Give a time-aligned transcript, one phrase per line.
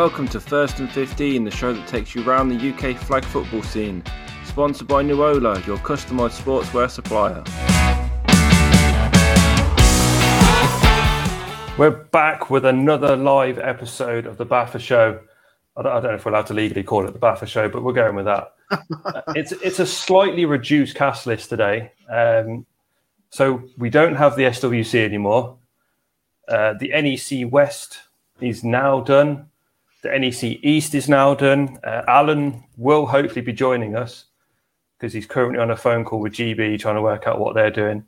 [0.00, 3.62] Welcome to First and 15, the show that takes you around the UK flag football
[3.62, 4.02] scene.
[4.46, 7.44] Sponsored by Nuola, your customised sportswear supplier.
[11.76, 15.20] We're back with another live episode of the BAFA Show.
[15.76, 17.68] I don't, I don't know if we're allowed to legally call it the BAFA Show,
[17.68, 18.54] but we're going with that.
[19.36, 21.92] It's it's a slightly reduced cast list today.
[22.08, 22.64] Um,
[23.28, 25.58] so we don't have the SWC anymore.
[26.48, 27.98] Uh, the NEC West
[28.40, 29.49] is now done.
[30.02, 31.78] The NEC East is now done.
[31.84, 34.26] Uh, Alan will hopefully be joining us
[34.98, 37.70] because he's currently on a phone call with GB trying to work out what they're
[37.70, 38.04] doing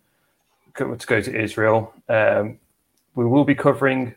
[0.76, 1.92] to go to Israel.
[2.08, 2.58] Um,
[3.14, 4.14] we will be covering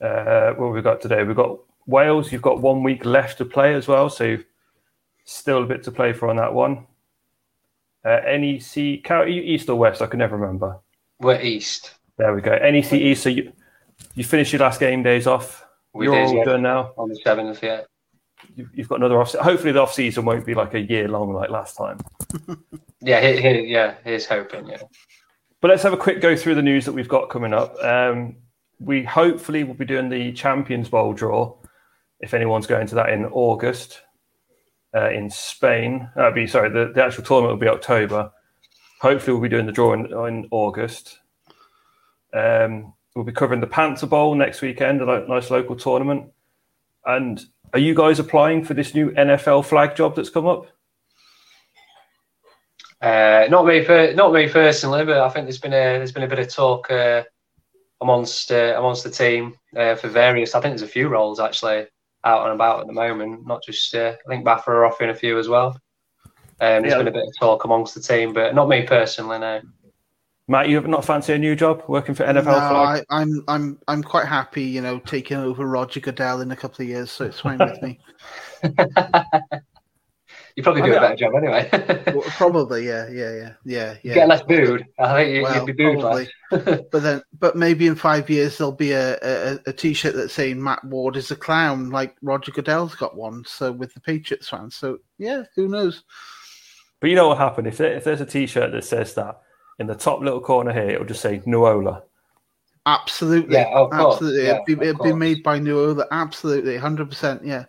[0.00, 1.24] uh, what we've got today.
[1.24, 2.32] We've got Wales.
[2.32, 4.36] You've got one week left to play as well, so
[5.24, 6.86] still a bit to play for on that one.
[8.04, 10.02] Uh, NEC, East or West?
[10.02, 10.78] I can never remember.
[11.20, 11.94] We're East.
[12.16, 12.56] There we go.
[12.56, 13.22] NEC East.
[13.22, 13.52] So you
[14.14, 15.64] you finished your last game days off.
[15.94, 16.44] We You're did, all yeah.
[16.44, 16.92] done now.
[16.96, 17.82] On the seventh, yeah.
[18.56, 19.32] You've, you've got another off.
[19.34, 21.98] Hopefully, the off season won't be like a year long like last time.
[23.04, 24.78] Yeah, he, he, yeah, he's hoping, yeah.
[25.60, 27.76] But let's have a quick go through the news that we've got coming up.
[27.82, 28.36] Um,
[28.78, 31.52] we hopefully will be doing the Champions Bowl draw,
[32.20, 34.02] if anyone's going to that in August
[34.94, 36.08] uh, in Spain.
[36.14, 38.30] That'd be sorry, the, the actual tournament will be October.
[39.00, 41.18] Hopefully, we'll be doing the draw in, in August.
[42.32, 46.30] Um, we'll be covering the Panther Bowl next weekend, a nice local tournament.
[47.04, 47.40] And
[47.72, 50.66] are you guys applying for this new NFL flag job that's come up?
[53.00, 56.28] Uh, not me, not me personally, but I think there's been a there's been a
[56.28, 57.24] bit of talk uh,
[58.00, 60.54] amongst uh, amongst the team uh, for various.
[60.54, 61.86] I think there's a few roles actually
[62.24, 63.44] out and about at the moment.
[63.44, 65.70] Not just uh, I think BAFA are offering a few as well.
[66.60, 66.98] Um, there's Yeah.
[66.98, 69.40] been a bit of talk amongst the team, but not me personally.
[69.40, 69.60] No.
[70.48, 73.04] Matt, you have not fancy a new job working for NFL no, flag?
[73.10, 76.82] I, I'm I'm I'm quite happy, you know, taking over Roger Goodell in a couple
[76.82, 78.00] of years, so it's fine with me.
[80.56, 81.68] you probably I do a better job anyway.
[82.12, 84.14] Well, Probably, yeah, yeah, yeah, yeah, yeah.
[84.14, 84.84] Get less booed.
[84.98, 86.28] I think you, Well, you'd be booed probably.
[86.50, 86.80] less.
[86.90, 90.62] But then, but maybe in five years there'll be a, a, a T-shirt that's saying
[90.62, 93.44] Matt Ward is a clown, like Roger Goodell's got one.
[93.46, 96.02] So with the Patriots fans, so yeah, who knows?
[97.00, 99.40] But you know what happened if there, if there's a T-shirt that says that
[99.82, 102.02] in the top little corner here, it'll just say Nuola.
[102.86, 104.14] Absolutely, Yeah, of course.
[104.14, 104.46] absolutely.
[104.46, 106.06] Yeah, it'd be, of it'd be made by Nuola.
[106.10, 107.44] Absolutely, hundred percent.
[107.44, 107.64] Yeah.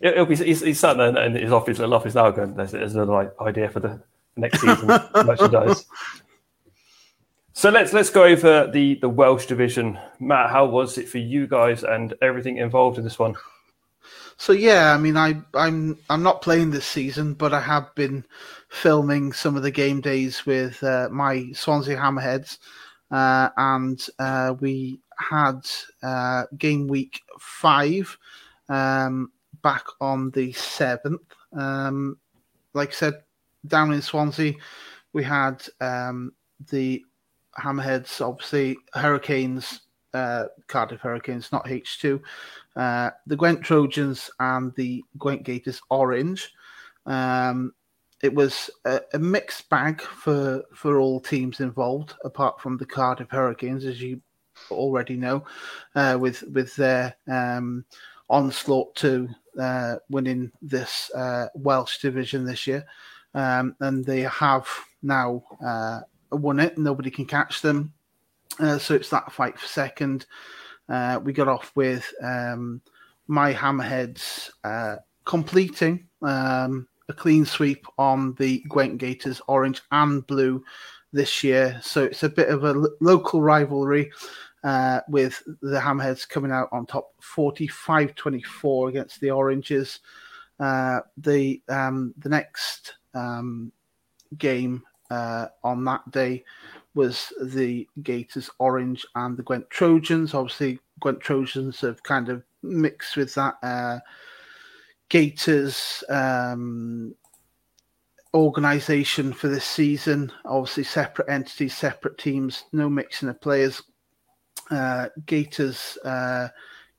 [0.00, 2.72] It, it'll be he's, he's sat there in his office, little office now, going, "There's,
[2.72, 4.00] there's another like idea for the
[4.36, 5.84] next season merchandise."
[7.52, 9.98] So let's let's go over the the Welsh division.
[10.18, 13.34] Matt, how was it for you guys and everything involved in this one?
[14.36, 18.24] So yeah, I mean, I I'm I'm not playing this season, but I have been
[18.70, 22.58] filming some of the game days with uh, my Swansea Hammerheads,
[23.10, 25.60] uh, and uh, we had
[26.02, 28.16] uh, game week five
[28.68, 29.32] um,
[29.62, 31.20] back on the seventh.
[31.52, 32.16] Um,
[32.72, 33.22] like I said,
[33.66, 34.54] down in Swansea,
[35.12, 36.32] we had um,
[36.70, 37.04] the
[37.58, 39.80] Hammerheads, obviously Hurricanes,
[40.14, 42.22] uh, Cardiff Hurricanes, not H two
[42.76, 46.52] uh, the Gwent Trojans and the Gwent Gators Orange.
[47.06, 47.74] Um,
[48.22, 53.30] it was a, a mixed bag for for all teams involved, apart from the Cardiff
[53.30, 54.20] Hurricanes, as you
[54.70, 55.44] already know,
[55.94, 57.84] uh, with with their um,
[58.28, 62.84] onslaught to uh, winning this uh, Welsh division this year,
[63.34, 64.68] um, and they have
[65.02, 66.00] now uh,
[66.30, 66.76] won it.
[66.76, 67.92] Nobody can catch them,
[68.58, 70.26] uh, so it's that fight for second.
[70.88, 72.82] Uh, we got off with um,
[73.28, 74.50] my hammerheads
[75.24, 80.64] completing um, a clean sweep on the Gwent Gators orange and blue
[81.12, 81.78] this year.
[81.82, 84.10] So it's a bit of a lo- local rivalry
[84.64, 90.00] uh, with the hammerheads coming out on top 45 24 against the oranges.
[90.58, 93.72] Uh, the um, the next um,
[94.38, 96.44] game uh, on that day
[96.94, 100.34] was the Gators Orange and the Gwent Trojans.
[100.34, 103.98] Obviously, Gwent Trojans have kind of mixed with that uh,
[105.10, 107.14] Gators um,
[108.32, 110.32] organization for this season.
[110.44, 113.82] Obviously, separate entities, separate teams, no mixing of players.
[114.70, 116.48] Uh, Gators uh,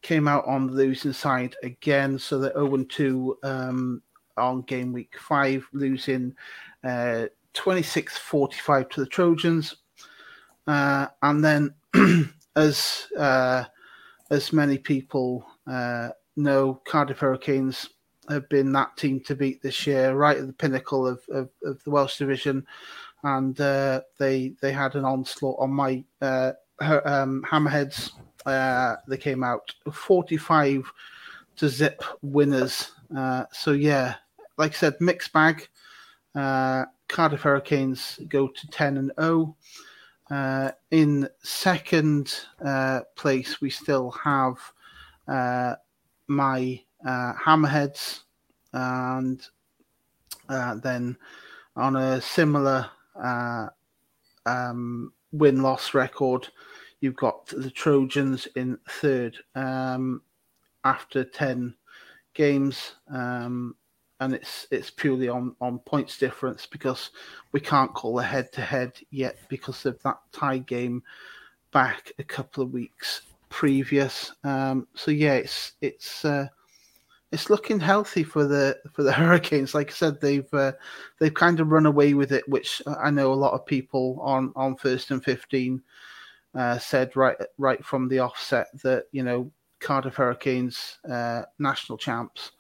[0.01, 4.01] came out on the losing side again, so they're 0 2 um,
[4.35, 6.35] on game week five, losing
[6.83, 9.77] uh, 26 45 to the Trojans.
[10.67, 11.73] Uh, and then,
[12.57, 13.63] as uh,
[14.29, 17.89] as many people uh, know, Cardiff Hurricanes
[18.31, 21.83] have been that team to beat this year, right at the pinnacle of, of, of
[21.83, 22.65] the Welsh division,
[23.23, 28.11] and uh, they they had an onslaught on my uh, um, Hammerheads.
[28.45, 30.91] Uh, they came out 45
[31.57, 32.91] to zip winners.
[33.15, 34.15] Uh, so yeah,
[34.57, 35.67] like I said, mixed bag.
[36.33, 39.55] Uh, Cardiff Hurricanes go to ten and zero.
[40.29, 42.33] Uh, in second
[42.63, 44.55] uh, place, we still have
[45.27, 45.75] uh,
[46.27, 48.21] my uh, Hammerheads,
[48.73, 49.45] and
[50.49, 51.17] uh, then
[51.75, 52.89] on a similar
[53.21, 53.67] uh,
[54.45, 56.47] um, win loss record,
[56.99, 60.21] you've got the Trojans in third um,
[60.83, 61.73] after 10
[62.33, 62.93] games.
[63.09, 63.75] Um,
[64.19, 67.09] and it's it's purely on, on points difference because
[67.53, 71.01] we can't call a head to head yet because of that tie game
[71.71, 74.31] back a couple of weeks previous.
[74.43, 76.47] Um, so yeah, it's it's uh,
[77.31, 79.73] it's looking healthy for the for the Hurricanes.
[79.73, 80.73] Like I said, they've uh,
[81.19, 84.51] they've kind of run away with it, which I know a lot of people on
[84.55, 85.81] on first and fifteen
[86.55, 92.51] uh, said right right from the offset that you know Cardiff Hurricanes uh, national champs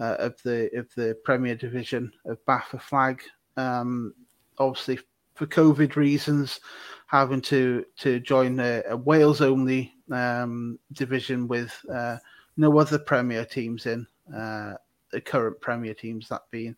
[0.00, 3.22] uh, of the of the Premier Division of BAFA flag.
[3.56, 4.14] Um,
[4.58, 4.98] obviously,
[5.34, 6.60] for COVID reasons,
[7.06, 12.16] having to to join a, a Wales only um, division with uh,
[12.56, 14.74] no other Premier teams in uh,
[15.10, 16.76] the current Premier teams that being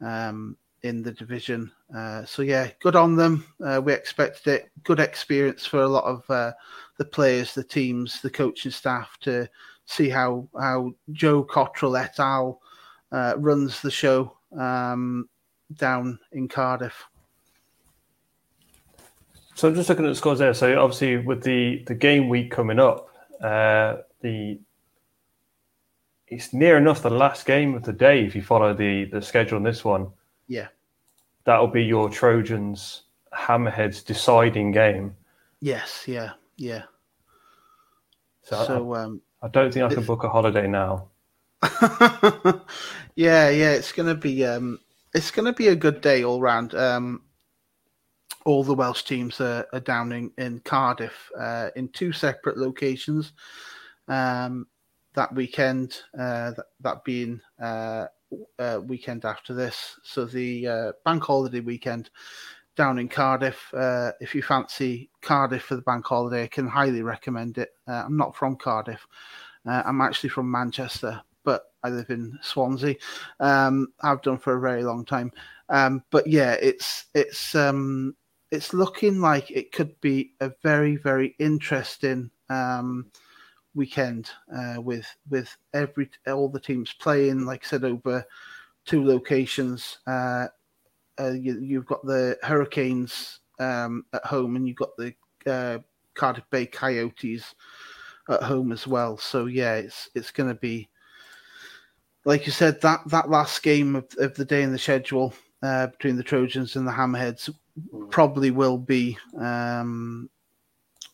[0.00, 1.70] um, in the division.
[1.94, 3.44] Uh, so yeah, good on them.
[3.64, 4.70] Uh, we expected it.
[4.84, 6.52] Good experience for a lot of uh,
[6.98, 9.48] the players, the teams, the coaching staff to
[9.86, 12.60] see how how Joe Cottrell et al.
[13.10, 15.26] Uh, runs the show um,
[15.76, 17.06] down in Cardiff.
[19.54, 20.52] So I'm just looking at the scores there.
[20.52, 23.08] So obviously, with the the game week coming up,
[23.42, 24.60] uh, the
[26.30, 29.56] it's near enough the last game of the day if you follow the the schedule
[29.56, 30.08] on this one.
[30.46, 30.68] Yeah,
[31.44, 33.02] that'll be your Trojans
[33.34, 35.14] Hammerheads deciding game.
[35.60, 36.82] Yes, yeah, yeah.
[38.42, 41.08] So, so I, um, I don't think I can book a holiday now.
[43.14, 44.78] yeah, yeah, it's gonna be um,
[45.14, 46.74] it's gonna be a good day all round.
[46.74, 47.22] Um,
[48.44, 53.32] all the Welsh teams are, are down in, in Cardiff uh, in two separate locations.
[54.06, 54.66] Um,
[55.18, 58.06] that weekend, uh, that, that being uh,
[58.60, 59.98] uh, weekend after this.
[60.04, 62.10] So the uh, bank holiday weekend
[62.76, 63.74] down in Cardiff.
[63.74, 67.70] Uh, if you fancy Cardiff for the bank holiday, I can highly recommend it.
[67.88, 69.04] Uh, I'm not from Cardiff.
[69.66, 72.94] I'm actually from Manchester, but I live in Swansea.
[73.40, 75.32] Um, I've done for a very long time.
[75.68, 78.14] Um, but yeah, it's it's um,
[78.52, 83.10] it's looking like it could be a very very interesting um,
[83.78, 87.46] weekend uh, with with every all the teams playing.
[87.46, 88.24] Like I said, over
[88.84, 89.98] two locations.
[90.06, 90.48] Uh,
[91.20, 95.14] uh, you, have got the Hurricanes um, at home, and you've got the
[95.46, 95.78] uh,
[96.14, 97.54] Cardiff Bay Coyotes
[98.28, 99.16] at home as well.
[99.16, 100.88] So yeah, it's it's going to be
[102.24, 105.32] like you said that that last game of, of the day in the schedule
[105.62, 107.50] uh, between the Trojans and the Hammerheads
[108.10, 110.28] probably will be um,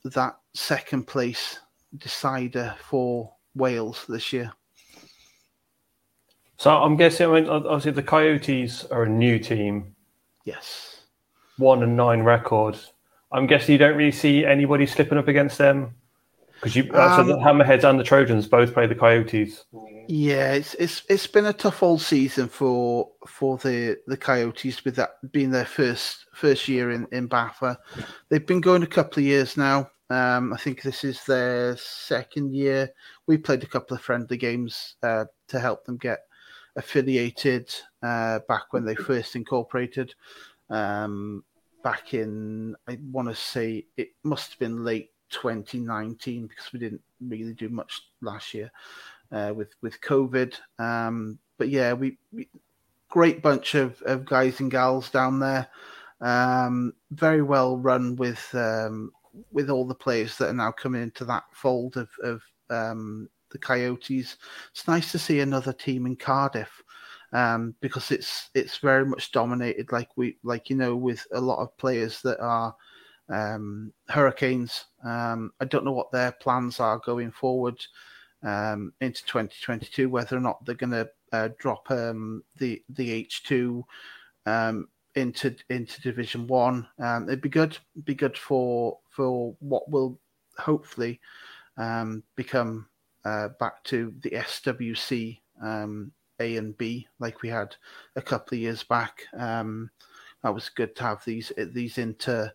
[0.05, 1.59] that second place
[1.97, 4.53] decider for Wales this year.
[6.57, 9.95] So I'm guessing, I mean, obviously the Coyotes are a new team.
[10.45, 11.03] Yes.
[11.59, 12.77] One and nine record.
[13.33, 15.95] I'm guessing you don't really see anybody slipping up against them
[16.65, 19.65] because you uh, um, so the Hammerheads and the Trojans both play the Coyotes.
[20.09, 24.97] Yeah, it's it's it's been a tough old season for for the the Coyotes with
[24.97, 27.77] that being their first first year in in BAFA.
[28.29, 29.91] They've been going a couple of years now.
[30.11, 32.91] Um, I think this is their second year.
[33.27, 36.21] We played a couple of friendly games uh, to help them get
[36.77, 40.15] affiliated uh, back when they first incorporated.
[40.71, 41.45] Um,
[41.83, 47.03] back in, I want to say it must have been late 2019 because we didn't
[47.21, 48.71] really do much last year
[49.33, 50.55] uh, with with COVID.
[50.79, 52.49] Um, but yeah, we, we,
[53.09, 55.69] great bunch of, of guys and gals down there.
[56.21, 59.13] Um, very well run with um,
[59.51, 63.59] with all the players that are now coming into that fold of, of um, the
[63.59, 64.37] Coyotes.
[64.73, 66.83] It's nice to see another team in Cardiff
[67.33, 71.61] um, because it's it's very much dominated, like we like you know, with a lot
[71.61, 72.75] of players that are
[73.29, 74.85] um, Hurricanes.
[75.05, 77.85] Um, I don't know what their plans are going forward
[78.43, 83.43] um, into 2022, whether or not they're going to uh, drop um, the the H
[83.45, 83.85] two
[84.47, 86.87] um, into into Division One.
[86.99, 90.19] Um, it'd be good, be good for for what will
[90.59, 91.21] hopefully
[91.77, 92.87] um, become
[93.25, 97.75] uh, back to the SWC um, A and B like we had
[98.17, 99.23] a couple of years back.
[99.37, 99.91] Um,
[100.43, 102.53] that was good to have these these into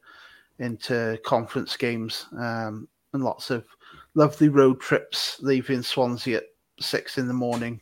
[0.60, 3.66] into conference games um, and lots of
[4.13, 6.44] lovely road trips leaving Swansea at
[6.80, 7.80] six in the morning,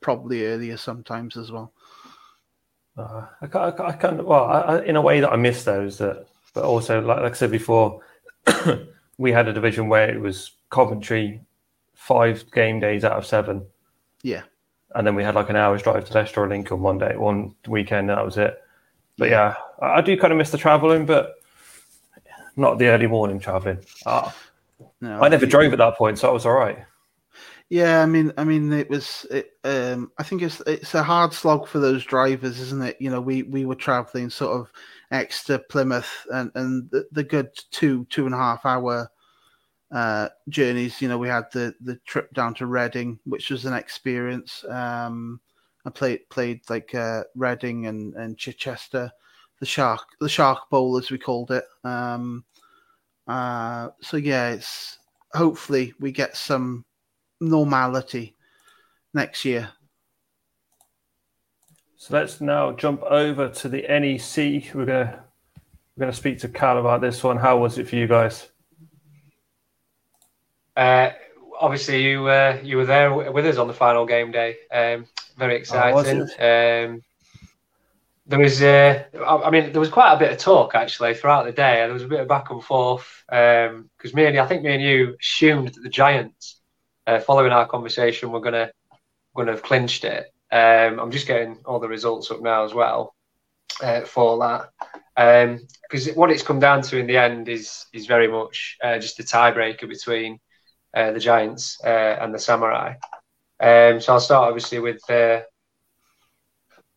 [0.00, 1.72] probably earlier sometimes as well.
[2.96, 4.24] Uh, I, can't, I can't.
[4.24, 5.98] Well, I, in a way that I miss those.
[5.98, 8.00] That, but also, like, like I said before,
[9.18, 11.40] we had a division where it was Coventry,
[11.94, 13.66] five game days out of seven.
[14.22, 14.42] Yeah.
[14.94, 17.54] And then we had like an hour's drive to Leicester or Lincoln one day, one
[17.68, 18.62] weekend, and that was it.
[19.18, 21.34] But yeah, I, I do kind of miss the travelling, but
[22.56, 23.78] not the early morning travelling.
[24.06, 24.30] Uh,
[25.00, 26.78] no, I never drove at that point, so I was all right.
[27.68, 29.26] Yeah, I mean, I mean, it was.
[29.30, 32.96] It, um, I think it's it's a hard slog for those drivers, isn't it?
[33.00, 34.70] You know, we we were traveling sort of
[35.10, 39.08] Exeter, Plymouth, and and the, the good two two and a half hour
[39.92, 41.02] uh, journeys.
[41.02, 44.64] You know, we had the the trip down to Reading, which was an experience.
[44.68, 45.40] Um,
[45.84, 49.10] I played played like uh, Reading and and Chichester,
[49.60, 51.64] the Shark the Shark Bowl as we called it.
[51.84, 52.44] Um,
[53.28, 54.98] uh, so yeah, it's
[55.34, 56.85] hopefully we get some
[57.40, 58.34] normality
[59.14, 59.70] next year.
[61.96, 64.74] So let's now jump over to the NEC.
[64.74, 65.24] We're gonna
[65.96, 67.36] we're gonna speak to Cal about this one.
[67.36, 68.48] How was it for you guys?
[70.76, 71.10] Uh,
[71.58, 74.56] obviously, you uh, you were there with us on the final game day.
[74.70, 76.28] Um, very oh, exciting.
[76.38, 77.02] Oh, um,
[78.28, 81.52] there was, uh, I mean, there was quite a bit of talk actually throughout the
[81.52, 81.76] day.
[81.76, 84.62] There was a bit of back and forth um because um, me and I think
[84.62, 86.55] me and you assumed that the Giants,
[87.06, 88.70] uh, following our conversation, we're gonna
[89.34, 90.26] gonna have clinched it.
[90.50, 93.14] Um, I'm just getting all the results up now as well
[93.82, 94.70] uh, for that
[95.88, 98.98] because um, what it's come down to in the end is is very much uh,
[98.98, 100.38] just a tiebreaker between
[100.94, 102.94] uh, the Giants uh, and the Samurai.
[103.58, 105.40] Um, so I'll start obviously with uh,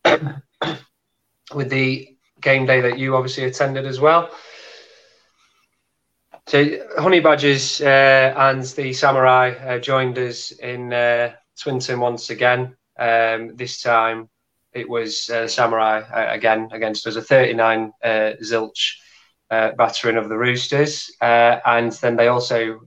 [1.54, 4.30] with the game day that you obviously attended as well.
[6.50, 6.66] So
[6.98, 12.76] Honey Badgers uh, and the Samurai uh, joined us in uh, Swinton once again.
[12.98, 14.30] Um, this time
[14.74, 18.08] it was uh, Samurai uh, again against us, a 39 uh,
[18.42, 18.96] zilch
[19.52, 21.12] battering of the Roosters.
[21.22, 22.80] and then they also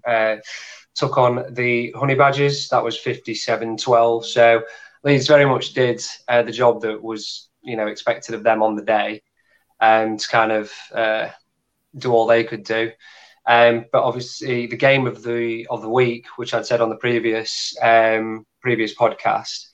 [0.96, 2.68] took on the Honey Badgers.
[2.70, 4.26] That was 57 12.
[4.26, 4.62] So
[5.04, 8.82] Leeds very much did the job that was you know expected of them on the
[8.82, 9.22] day,
[9.80, 10.72] and to kind of
[11.96, 12.90] do all they could do.
[13.46, 16.96] Um, but obviously, the game of the of the week, which I'd said on the
[16.96, 19.66] previous um, previous podcast,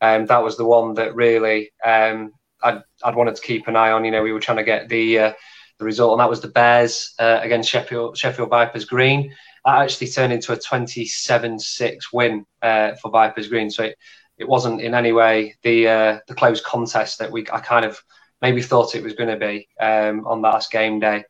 [0.00, 2.32] um, that was the one that really um,
[2.62, 4.04] I'd, I'd wanted to keep an eye on.
[4.04, 5.32] You know, we were trying to get the uh,
[5.78, 9.34] the result, and that was the Bears uh, against Sheffield Sheffield Vipers Green.
[9.64, 13.70] That actually turned into a 27-6 win uh, for Vipers Green.
[13.70, 13.96] So it,
[14.38, 18.00] it wasn't in any way the uh, the close contest that we I kind of
[18.40, 21.24] maybe thought it was going to be um, on last game day.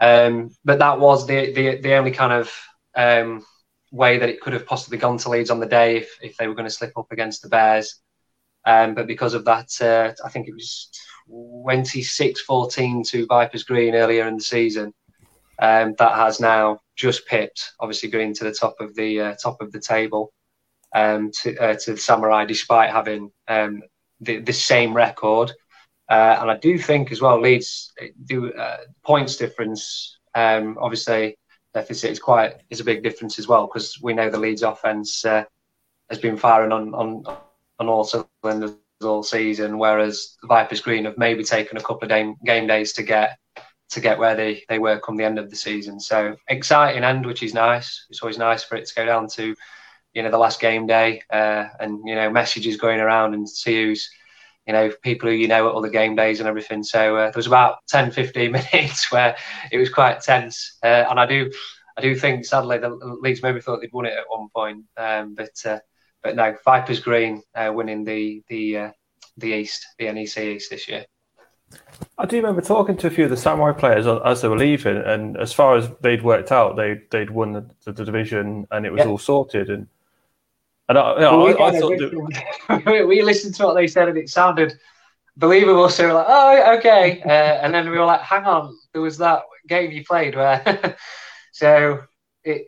[0.00, 2.52] Um, but that was the, the the only kind of
[2.96, 3.44] um,
[3.90, 6.46] way that it could have possibly gone to Leeds on the day if, if they
[6.48, 8.00] were going to slip up against the Bears.
[8.64, 10.90] Um, but because of that, uh, I think it was
[11.30, 14.92] 26-14 to Vipers Green earlier in the season.
[15.58, 19.62] Um, that has now just pipped, obviously, Green to the top of the uh, top
[19.62, 20.32] of the table
[20.94, 23.82] um, to, uh, to the Samurai, despite having um,
[24.20, 25.52] the, the same record.
[26.08, 27.92] Uh, and I do think as well, Leeds
[28.24, 30.18] do uh, points difference.
[30.34, 31.36] Um, obviously,
[31.74, 35.24] deficit is quite is a big difference as well because we know the Leeds offense
[35.24, 35.44] uh,
[36.08, 37.24] has been firing on on
[37.78, 42.08] on all cylinders all season, whereas the Vipers Green have maybe taken a couple of
[42.08, 43.38] game, game days to get
[43.90, 46.00] to get where they, they were come the end of the season.
[46.00, 48.06] So exciting end, which is nice.
[48.10, 49.54] It's always nice for it to go down to
[50.12, 53.74] you know the last game day uh, and you know messages going around and see
[53.74, 54.10] who's
[54.66, 57.24] you know people who you know at all the game days and everything so uh,
[57.26, 59.36] there was about 10 15 minutes where
[59.70, 61.50] it was quite tense uh, and i do
[61.96, 65.34] i do think sadly the leeds maybe thought they'd won it at one point um,
[65.34, 65.78] but uh,
[66.22, 68.90] but no vipers green uh, winning the the uh,
[69.36, 71.04] the east the nec east this year
[72.16, 74.98] I do remember talking to a few of the Samurai players as they were leaving,
[74.98, 78.86] and as far as they'd worked out, they'd they'd won the, the, the division and
[78.86, 79.08] it was yeah.
[79.08, 79.68] all sorted.
[79.68, 79.88] And
[80.88, 83.06] and I, you know, we, I, I thought that...
[83.08, 84.78] we listened to what they said and it sounded
[85.36, 85.88] believable.
[85.88, 87.22] So we were like, oh, okay.
[87.26, 90.96] Uh, and then we were like, hang on, there was that game you played where.
[91.52, 92.02] so
[92.44, 92.66] it,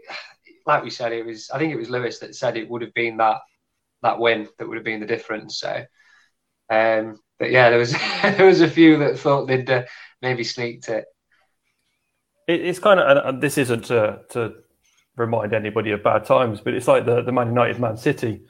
[0.66, 1.50] like we said, it was.
[1.50, 3.38] I think it was Lewis that said it would have been that
[4.02, 5.58] that win that would have been the difference.
[5.58, 5.84] So,
[6.70, 9.84] um, but yeah, there was there was a few that thought they'd uh,
[10.20, 11.06] maybe sneaked it.
[12.46, 14.54] it it's kind of, and this isn't to, to
[15.18, 18.42] remind anybody of bad times, but it's like the, the Man United Man City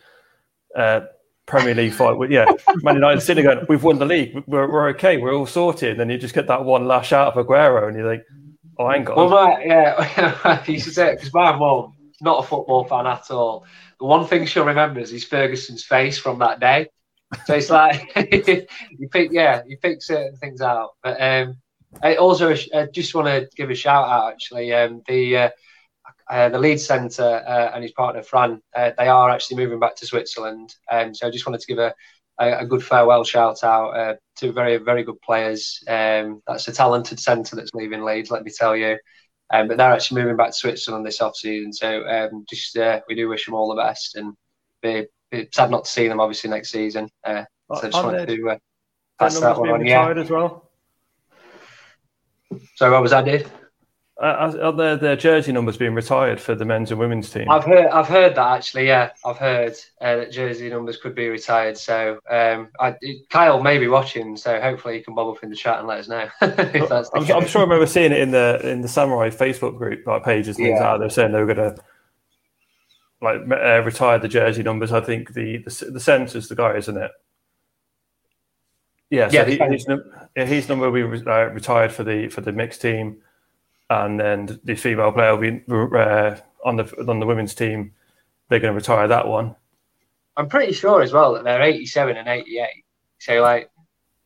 [0.76, 1.00] uh,
[1.46, 2.16] Premier League fight.
[2.30, 2.50] Yeah,
[2.82, 5.92] Man United sitting going, we've won the league, we're, we're okay, we're all sorted.
[5.92, 8.25] And then you just get that one lash out of Aguero, and you're like,
[8.78, 9.16] oh, hang on.
[9.16, 13.64] Well, my, yeah, you should say because my mum, not a football fan at all.
[13.98, 16.88] The one thing she'll remember is Ferguson's face from that day.
[17.46, 18.10] So it's like
[18.98, 20.92] you pick, yeah, you pick certain things out.
[21.02, 21.56] But um,
[22.02, 24.72] I also I just want to give a shout out actually.
[24.72, 25.50] Um, the uh,
[26.30, 29.97] uh, the Leeds centre uh, and his partner Fran, uh, they are actually moving back
[29.97, 30.75] to Switzerland.
[30.90, 31.94] Um, so I just wanted to give a,
[32.38, 35.82] a, a good farewell shout out uh, to very very good players.
[35.88, 38.99] Um, that's a talented centre that's leaving Leeds, let me tell you.
[39.50, 41.73] Um, but they're actually moving back to Switzerland this off season.
[41.73, 44.35] So um, just uh, we do wish them all the best and
[44.82, 47.08] be, be sad not to see them obviously next season.
[47.25, 48.58] so I just wanted to
[49.18, 49.87] pass that one on.
[49.87, 50.12] Yeah.
[50.14, 50.70] as well.
[52.76, 53.50] So what was that, did?
[54.20, 57.48] Uh, are the, the jersey numbers being retired for the men's and women's team?
[57.48, 58.88] I've heard, I've heard that actually.
[58.88, 61.78] Yeah, I've heard uh, that jersey numbers could be retired.
[61.78, 62.96] So um, I,
[63.30, 66.00] Kyle may be watching, so hopefully he can bob up in the chat and let
[66.00, 66.28] us know.
[66.40, 70.25] I'm, I'm, sure I remember seeing it in the in the Samurai Facebook group, like
[70.25, 70.88] pages and things yeah.
[70.88, 70.98] out.
[70.98, 71.82] They're saying they were going to
[73.20, 74.90] like uh, retire the jersey numbers.
[74.90, 77.12] I think the the, the centre's the guy, isn't it?
[79.10, 79.87] Yeah, so yeah, he, his,
[80.34, 83.18] his number will be uh, retired for the for the mixed team
[83.90, 87.92] and then the female player will be uh, on the on the women's team.
[88.49, 89.57] They're going to retire that one.
[90.37, 92.68] I'm pretty sure as well that they're 87 and 88.
[93.18, 93.71] So like,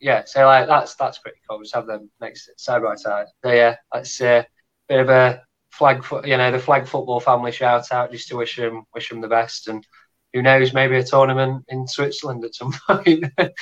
[0.01, 1.61] yeah, so like that's that's pretty cool.
[1.61, 3.27] Just have them next side by side.
[3.45, 4.47] So yeah, that's a
[4.89, 8.57] bit of a flag, you know, the flag football family shout out just to wish
[8.57, 9.87] them wish them the best and.
[10.35, 10.73] Who knows?
[10.73, 13.27] Maybe a tournament in Switzerland at some point.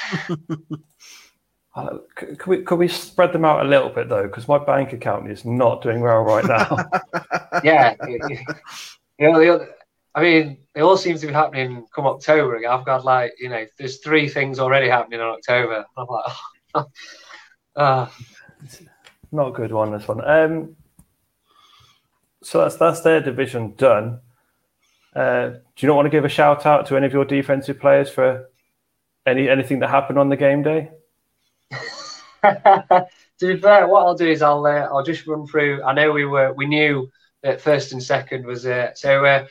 [1.87, 4.25] Uh, could we could we spread them out a little bit though?
[4.25, 6.77] Because my bank account is not doing well right now.
[7.65, 9.67] yeah, you know,
[10.15, 12.57] I mean, it all seems to be happening come October.
[12.67, 15.85] I've got like you know, there's three things already happening in October.
[15.97, 16.33] I'm like,
[16.75, 16.87] oh,
[17.77, 18.09] uh.
[19.33, 19.93] not a good one.
[19.93, 20.25] This one.
[20.29, 20.77] Um,
[22.43, 24.21] so that's that's their division done.
[25.15, 27.81] Uh, do you not want to give a shout out to any of your defensive
[27.81, 28.49] players for
[29.27, 30.91] any anything that happened on the game day?
[32.43, 33.07] To
[33.41, 35.83] be fair, what I'll do is I'll uh, I'll just run through.
[35.83, 37.11] I know we were we knew
[37.43, 39.25] that first and second was uh, so.
[39.25, 39.47] Uh,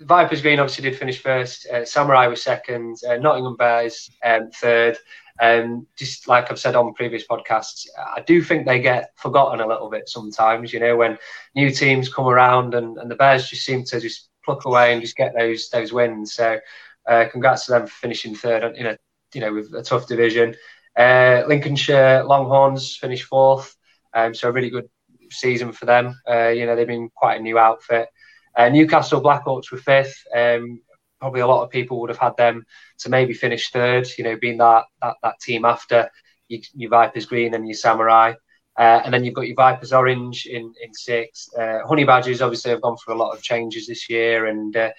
[0.00, 1.66] Vipers Green obviously did finish first.
[1.66, 2.96] Uh, Samurai was second.
[3.06, 4.98] Uh, Nottingham Bears um, third.
[5.40, 9.66] Um, just like I've said on previous podcasts, I do think they get forgotten a
[9.66, 10.72] little bit sometimes.
[10.72, 11.18] You know, when
[11.54, 15.02] new teams come around and, and the Bears just seem to just pluck away and
[15.02, 16.34] just get those those wins.
[16.34, 16.58] So,
[17.06, 18.98] uh, congrats to them for finishing third in a
[19.34, 20.56] you know with a tough division.
[20.96, 23.76] Uh, Lincolnshire Longhorns finished fourth,
[24.12, 24.88] um, so a really good
[25.30, 26.20] season for them.
[26.28, 28.08] Uh, you know, they've been quite a new outfit.
[28.56, 30.24] Uh, Newcastle Blackhawks were fifth.
[30.34, 30.80] Um,
[31.20, 32.64] probably a lot of people would have had them
[32.98, 34.08] to maybe finish third.
[34.18, 36.10] You know, being that that, that team after
[36.48, 38.34] your, your Vipers Green and your Samurai.
[38.78, 41.48] Uh, and then you've got your Vipers Orange in in sixth.
[41.58, 44.90] Uh, Honey Badgers obviously have gone through a lot of changes this year, and uh,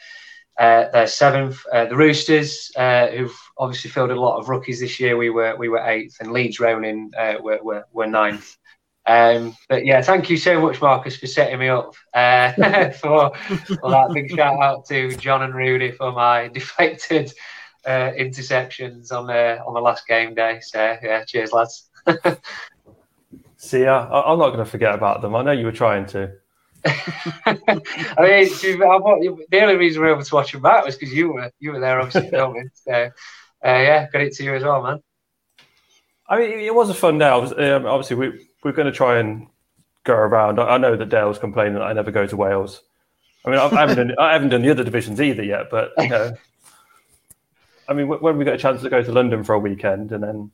[0.59, 1.59] uh, they're seventh.
[1.71, 5.55] Uh, the Roosters, uh, who've obviously filled a lot of rookies this year, we were
[5.55, 8.57] we were eighth, and Leeds Ronin uh, were, were, were ninth.
[9.07, 12.51] Um, but yeah, thank you so much, Marcus, for setting me up uh,
[12.91, 14.11] for, for that.
[14.13, 17.33] Big shout out to John and Rudy for my deflected
[17.85, 20.59] uh, interceptions on the on the last game day.
[20.61, 21.89] So yeah, cheers, lads.
[23.57, 24.07] See ya.
[24.11, 25.35] I'm not going to forget about them.
[25.35, 26.31] I know you were trying to.
[27.45, 27.53] I
[28.19, 31.51] mean, the only reason we were able to watch him back was because you were
[31.59, 32.69] you were there, obviously filming.
[32.73, 33.09] So, uh,
[33.63, 35.03] yeah, credit to you as well, man.
[36.27, 37.27] I mean, it was a fun day.
[37.27, 39.47] Um, obviously, we we're going to try and
[40.03, 40.59] go around.
[40.59, 42.81] I, I know that Dale's complaining that I never go to Wales.
[43.45, 46.09] I mean, I haven't done, I haven't done the other divisions either yet, but you
[46.09, 46.33] know,
[47.87, 50.23] I mean, when we get a chance to go to London for a weekend and
[50.23, 50.51] then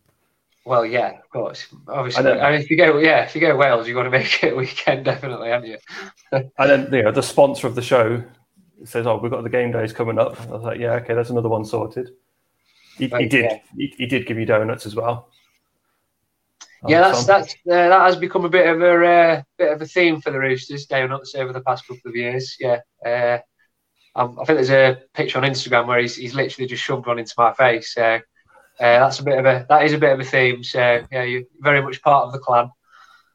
[0.67, 1.65] well, yeah, of course.
[1.87, 4.11] Obviously, I, I, mean, if you go, yeah, if you go Wales, you want to
[4.11, 5.77] make it a weekend, definitely, haven't you?
[6.31, 8.21] and then, you know, the sponsor of the show
[8.83, 11.29] says, "Oh, we've got the game days coming up." I was like, "Yeah, okay, that's
[11.29, 12.11] another one sorted."
[12.97, 13.45] He, he did.
[13.45, 13.59] Yeah.
[13.75, 15.29] He, he, did give you donuts as well.
[16.85, 19.85] yeah, that's that's uh, that has become a bit of a uh, bit of a
[19.85, 22.57] theme for the Roosters donuts over the past couple of years.
[22.59, 23.37] Yeah, uh,
[24.17, 27.35] I think there's a picture on Instagram where he's, he's literally just shoved one into
[27.37, 27.97] my face.
[27.97, 28.19] Uh,
[28.79, 30.63] uh, that's a bit of a that is a bit of a theme.
[30.63, 32.69] So yeah, you're very much part of the clan.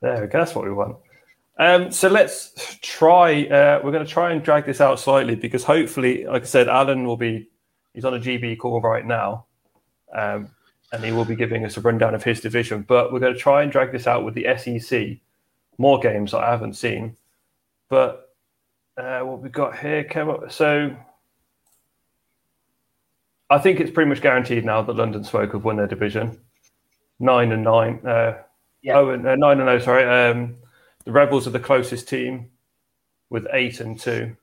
[0.01, 0.39] There we go.
[0.39, 0.97] That's what we want.
[1.59, 3.45] Um, so let's try.
[3.45, 6.69] Uh, we're going to try and drag this out slightly because hopefully, like I said,
[6.69, 7.49] Alan will be.
[7.95, 9.47] He's on a GB call right now,
[10.17, 10.49] um,
[10.93, 12.83] and he will be giving us a rundown of his division.
[12.83, 15.19] But we're going to try and drag this out with the SEC.
[15.79, 17.17] More games I haven't seen,
[17.89, 18.31] but
[18.97, 20.53] uh, what we've got here, came up.
[20.53, 20.95] so
[23.53, 26.41] I think it's pretty much guaranteed now that London Smoke have won their division.
[27.21, 28.01] Nine and nine.
[28.05, 28.39] Uh,
[28.81, 28.97] yeah.
[28.97, 30.05] Oh, and, uh, nine and oh, sorry.
[30.05, 30.57] Um,
[31.05, 32.49] the Rebels are the closest team
[33.29, 34.35] with eight and two.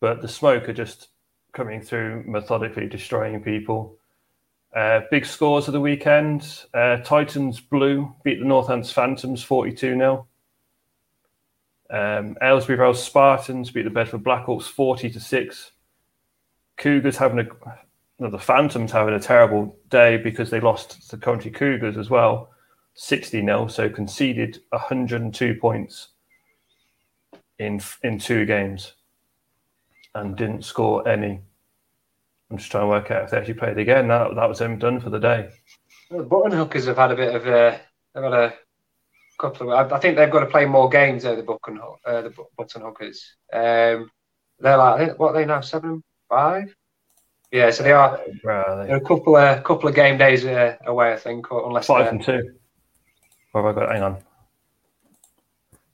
[0.00, 1.08] but the smoke are just
[1.52, 3.96] coming through methodically, destroying people.
[4.72, 6.64] Uh, big scores of the weekend.
[6.74, 10.26] Uh, Titans Blue beat the Northants Phantoms 42 0.
[11.90, 15.70] Um, Aylesbury Vale Spartans beat the Bedford Blackhawks 40 to 6.
[16.76, 21.96] Cougars having a, the Phantoms having a terrible day because they lost the Country Cougars
[21.96, 22.50] as well,
[22.94, 23.66] 60 0.
[23.68, 26.08] So conceded 102 points
[27.58, 28.94] in in two games
[30.14, 31.40] and didn't score any.
[32.50, 34.08] I'm just trying to work out if they actually played again.
[34.08, 35.48] That that was them done for the day.
[36.10, 37.80] The button hookers have had a bit of a.
[38.14, 38.54] They've had a
[39.38, 39.92] couple of.
[39.92, 41.22] I think they've got to play more games.
[41.22, 43.36] There, the button uh, the button hookers.
[43.52, 44.10] Um,
[44.60, 46.02] they're like what are they now seven
[46.34, 46.76] five.
[47.52, 48.20] Yeah, so they are.
[48.42, 51.86] Right, They're a couple of couple of game days uh, away, I think, or unless
[51.86, 52.54] Five and two.
[53.52, 53.92] Where have I got?
[53.92, 54.16] Hang on.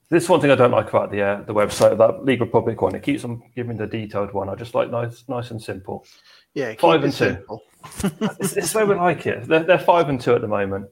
[0.09, 2.81] This is one thing I don't like about the uh, the website, that League Republic
[2.81, 2.95] one.
[2.95, 4.49] It keeps on giving the detailed one.
[4.49, 6.05] I just like nice, nice and simple.
[6.55, 7.25] Yeah, keep Five it and two.
[7.35, 7.63] simple.
[8.41, 9.47] It's, it's the way we like it.
[9.47, 10.87] They're, they're five and two at the moment.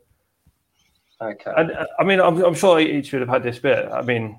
[1.20, 1.52] Okay.
[1.56, 3.90] And uh, I mean, I'm, I'm sure each would have had this bit.
[3.90, 4.38] I mean,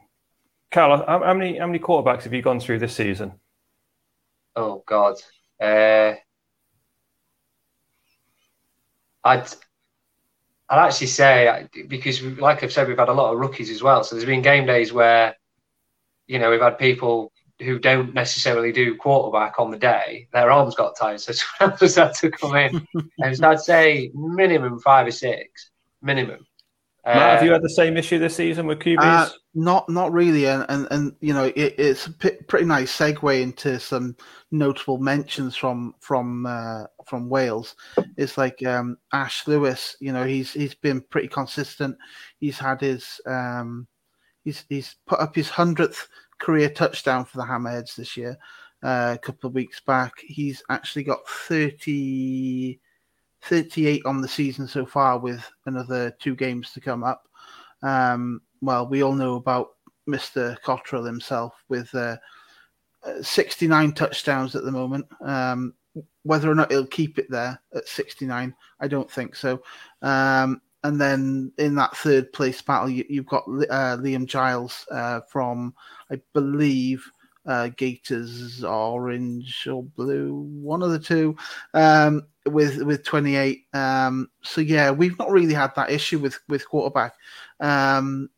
[0.72, 3.34] Cal, how, how many how many quarterbacks have you gone through this season?
[4.56, 5.16] Oh God.
[5.60, 6.16] Uh,
[9.24, 9.48] I'd
[10.70, 14.04] I'd actually say because, like I've said, we've had a lot of rookies as well.
[14.04, 15.36] So there's been game days where,
[16.28, 20.28] you know, we've had people who don't necessarily do quarterback on the day.
[20.32, 22.88] Their arms got tired, so someone else had to come in.
[23.20, 26.46] and so I'd say minimum five or six, minimum.
[27.06, 28.98] Matt, have Uh, you had the same issue this season with QBs?
[29.00, 32.96] Uh, not not really, and and, and you know it, it's a p- pretty nice
[32.96, 34.16] segue into some
[34.52, 37.76] notable mentions from from uh, from Wales.
[38.18, 39.96] It's like um, Ash Lewis.
[40.00, 41.98] You know he's he's been pretty consistent.
[42.40, 43.88] He's had his um,
[44.44, 46.08] he's he's put up his hundredth
[46.40, 48.38] career touchdown for the Hammerheads this year.
[48.82, 52.80] Uh, a couple of weeks back, he's actually got 30,
[53.44, 57.28] 38 on the season so far, with another two games to come up.
[57.82, 59.70] Um, well, we all know about
[60.08, 60.60] Mr.
[60.62, 62.18] Cottrell himself with uh,
[63.04, 65.06] uh, 69 touchdowns at the moment.
[65.22, 65.74] Um,
[66.24, 69.62] whether or not he'll keep it there at 69, I don't think so.
[70.02, 75.22] Um, and then in that third place battle, you, you've got uh, Liam Giles uh,
[75.30, 75.74] from,
[76.12, 77.04] I believe,
[77.46, 81.36] uh, Gators orange or blue, one of the two,
[81.74, 83.66] um, with with 28.
[83.74, 87.14] Um, so yeah, we've not really had that issue with with quarterback
[87.60, 88.30] um,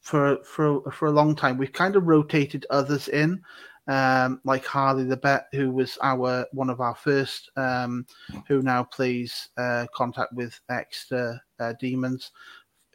[0.00, 1.58] for for for a long time.
[1.58, 3.42] We've kind of rotated others in,
[3.88, 8.06] um, like Harley the Bet, who was our one of our first, um,
[8.48, 12.30] who now plays uh, contact with Exeter uh, Demons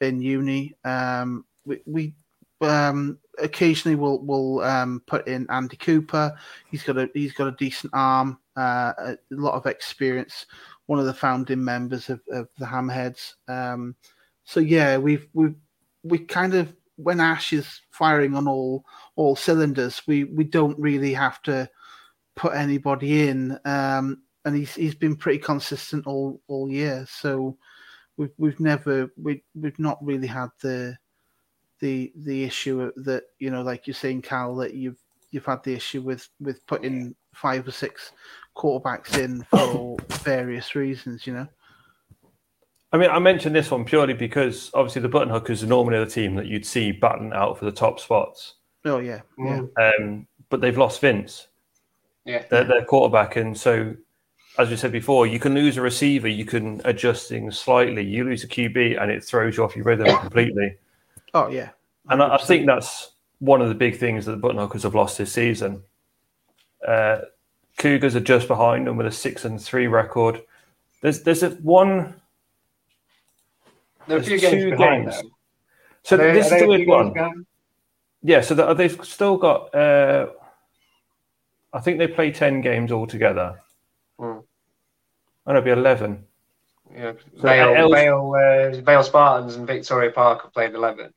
[0.01, 0.75] in uni.
[0.83, 2.13] Um, we, we
[2.61, 6.35] um, occasionally we'll we'll um, put in Andy Cooper.
[6.69, 10.45] He's got a he's got a decent arm, uh, a lot of experience.
[10.87, 13.33] One of the founding members of, of the Hammerheads.
[13.47, 13.95] Um,
[14.43, 15.55] so yeah, we've we've
[16.03, 21.13] we kind of when Ash is firing on all all cylinders, we we don't really
[21.13, 21.69] have to
[22.35, 23.59] put anybody in.
[23.65, 27.05] Um, and he's he's been pretty consistent all all year.
[27.09, 27.57] So
[28.17, 30.97] we've we've never we we've not really had the
[31.79, 34.99] the the issue that you know, like you're saying, Cal, that you've
[35.31, 38.11] you've had the issue with with putting five or six
[38.57, 41.27] quarterbacks in for various reasons.
[41.27, 41.47] You know.
[42.91, 46.09] I mean, I mentioned this one purely because obviously the button hookers are normally the
[46.09, 48.55] team that you'd see battling out for the top spots.
[48.85, 49.61] Oh yeah, yeah.
[49.77, 51.47] Um, but they've lost Vince,
[52.25, 52.45] yeah.
[52.49, 53.93] their, their quarterback, and so
[54.57, 58.03] as we said before, you can lose a receiver, you can adjust things slightly.
[58.03, 60.77] You lose a QB, and it throws you off your rhythm completely.
[61.33, 61.69] Oh yeah.
[62.09, 64.95] And I, I think that's one of the big things that the button hookers have
[64.95, 65.83] lost this season.
[66.87, 67.19] Uh,
[67.77, 70.41] Cougars are just behind them with a six and three record.
[71.01, 72.15] There's there's a one.
[74.07, 75.21] There are a few games two behind games.
[75.21, 75.31] them.
[76.03, 77.13] So they- this is the weird one.
[77.13, 77.45] behind?
[78.23, 79.73] Yeah, so that, they've still got.
[79.75, 80.27] Uh,
[81.71, 83.59] I think they play ten games altogether.
[84.19, 84.39] Hmm.
[85.45, 86.25] And it'll be eleven.
[86.93, 87.13] Yeah.
[87.35, 88.33] So Vale, Els- Vale,
[88.79, 91.13] uh, Vale Spartans and Victoria Park have played 11.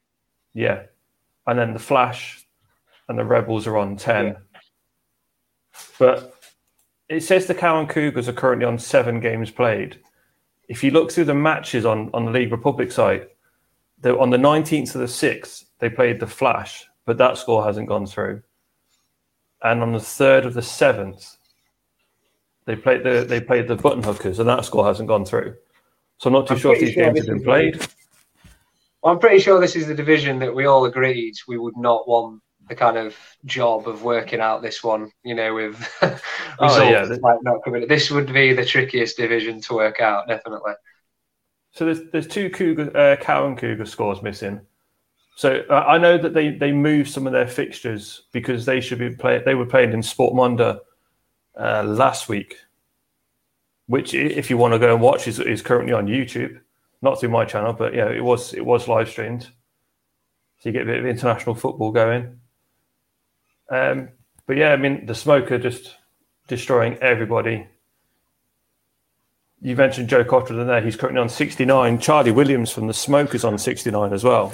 [0.52, 0.82] Yeah,
[1.46, 2.44] and then the Flash
[3.08, 4.26] and the Rebels are on ten.
[4.26, 4.60] Yeah.
[5.98, 6.34] But
[7.10, 9.98] it says the Cowan Cougars are currently on seven games played.
[10.68, 13.28] If you look through the matches on on the League Republic site,
[14.04, 18.06] on the nineteenth of the sixth they played the Flash, but that score hasn't gone
[18.06, 18.42] through.
[19.62, 21.36] And on the third of the seventh,
[22.64, 25.56] they played the they played the Button Hookers, and that score hasn't gone through.
[26.18, 27.86] So I'm not too I'm sure if these sure games have been played.
[29.02, 32.40] I'm pretty sure this is the division that we all agreed we would not want
[32.70, 35.10] the kind of job of working out this one.
[35.22, 36.22] You know, with results
[36.58, 37.02] Oh, yeah.
[37.20, 37.86] like not coming.
[37.86, 40.72] This would be the trickiest division to work out, definitely.
[41.72, 44.62] So there's there's two Cougar, uh, Cow and Cougar scores missing.
[45.36, 48.98] So uh, I know that they they moved some of their fixtures because they should
[48.98, 50.80] be play they were playing in Sportmunda
[51.58, 52.56] uh, last week,
[53.86, 56.60] which if you want to go and watch is is currently on YouTube,
[57.02, 59.50] not through my channel, but yeah, it was it was live streamed.
[60.58, 62.39] So you get a bit of international football going.
[63.70, 64.08] Um,
[64.46, 65.96] but yeah, I mean the smoker just
[66.48, 67.66] destroying everybody.
[69.62, 70.80] You mentioned Joe Cottrell there.
[70.80, 71.98] He's currently on 69.
[71.98, 74.52] Charlie Williams from the Smokers on 69 as well.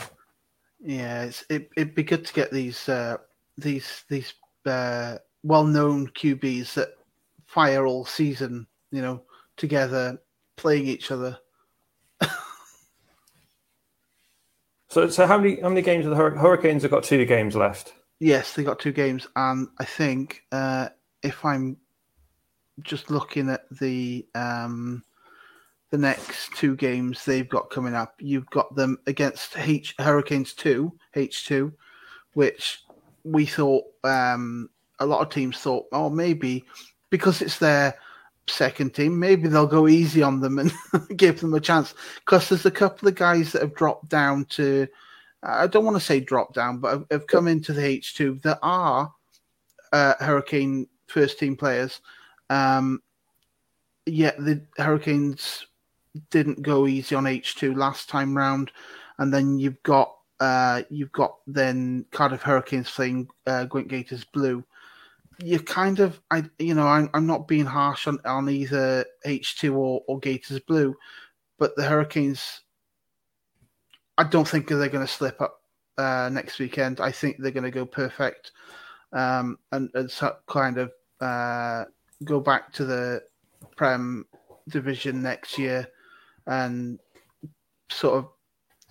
[0.80, 3.16] Yeah, it's, it, it'd be good to get these uh,
[3.56, 4.34] these these
[4.66, 6.90] uh, well-known QBs that
[7.46, 9.22] fire all season, you know,
[9.56, 10.20] together
[10.56, 11.38] playing each other.
[14.88, 17.04] So, so how many how many games have the Hur- Hurricanes have got?
[17.04, 17.92] Two games left.
[18.18, 20.88] Yes, they got two games, and I think uh,
[21.22, 21.76] if I'm
[22.82, 25.04] just looking at the um,
[25.90, 30.92] the next two games they've got coming up, you've got them against H Hurricanes two
[31.14, 31.72] H two,
[32.32, 32.84] which
[33.24, 36.64] we thought um, a lot of teams thought, oh maybe
[37.10, 37.94] because it's their
[38.48, 40.72] second team, maybe they'll go easy on them and
[41.16, 41.94] give them a chance.
[42.24, 44.86] Because there's a couple of guys that have dropped down to
[45.42, 48.58] I don't want to say drop down, but have, have come into the H2 that
[48.62, 49.12] are
[49.92, 52.00] uh, Hurricane first team players.
[52.50, 53.02] Um,
[54.06, 55.66] yet the Hurricanes
[56.30, 58.70] didn't go easy on H2 last time round,
[59.18, 64.64] and then you've got uh, you've got then Cardiff Hurricanes playing uh, Gwent Gators Blue.
[65.42, 69.74] You kind of, I you know, I'm, I'm not being harsh on, on either H2
[69.74, 70.94] or, or Gators Blue,
[71.58, 72.62] but the Hurricanes
[74.18, 75.60] I don't think they're going to slip up
[75.98, 77.00] uh, next weekend.
[77.00, 78.52] I think they're going to go perfect
[79.12, 81.84] um, and, and so kind of uh,
[82.24, 83.22] go back to the
[83.76, 84.26] Prem
[84.68, 85.86] division next year
[86.46, 86.98] and
[87.90, 88.28] sort of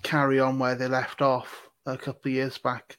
[0.04, 2.98] carry on where they left off a couple of years back.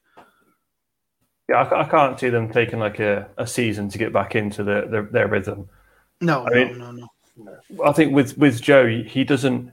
[1.49, 4.65] Yeah, I, I can't see them taking like a, a season to get back into
[4.65, 5.69] the, their their rhythm.
[6.21, 7.09] No, I no, mean- no, no.
[7.85, 9.71] I think with with Joe, he doesn't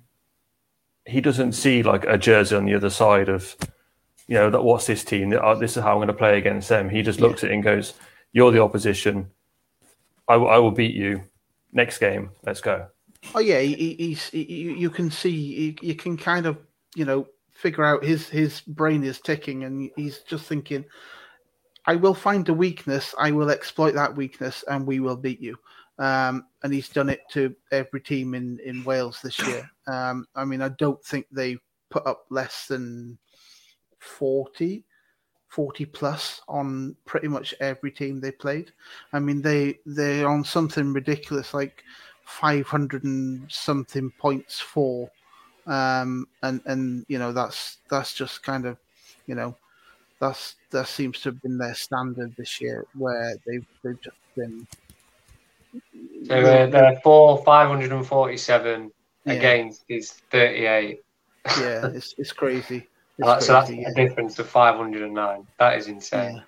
[1.05, 3.55] he doesn't see like a jersey on the other side of
[4.27, 5.33] you know that what's this team?
[5.33, 6.89] Oh, this is how I'm going to play against them.
[6.89, 7.93] He just looks at it and goes,
[8.31, 9.29] "You're the opposition.
[10.27, 11.23] I, will- I will beat you.
[11.73, 12.87] Next game, let's go."
[13.35, 16.57] Oh yeah, he, he- he's he, you can see you, you can kind of
[16.95, 20.85] you know figure out his his brain is ticking and he's just thinking,
[21.85, 25.57] I will find a weakness, I will exploit that weakness, and we will beat you.
[25.99, 29.69] Um, and he's done it to every team in in Wales this year.
[29.87, 31.57] Um, I mean, I don't think they
[31.89, 33.17] put up less than
[33.99, 34.83] 40,
[35.49, 38.71] 40 plus on pretty much every team they played.
[39.11, 41.83] I mean, they they're on something ridiculous like
[42.25, 45.11] 500 and something points for
[45.65, 48.77] um and and you know that's that's just kind of
[49.27, 49.55] you know
[50.19, 54.67] that's that seems to have been their standard this year where they've they've just been
[56.25, 58.91] So uh, they're four, 547
[59.25, 59.33] Yeah.
[59.33, 61.01] against is 38.
[61.59, 65.47] yeah it's it's crazy it's Uh, so that's crazy, a difference of 509.
[65.59, 66.35] That is insane.
[66.35, 66.41] Yeah.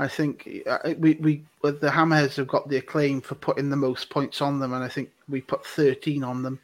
[0.00, 4.10] I think uh, we we the Hammerheads have got the acclaim for putting the most
[4.10, 6.60] points on them, and I think we put thirteen on them.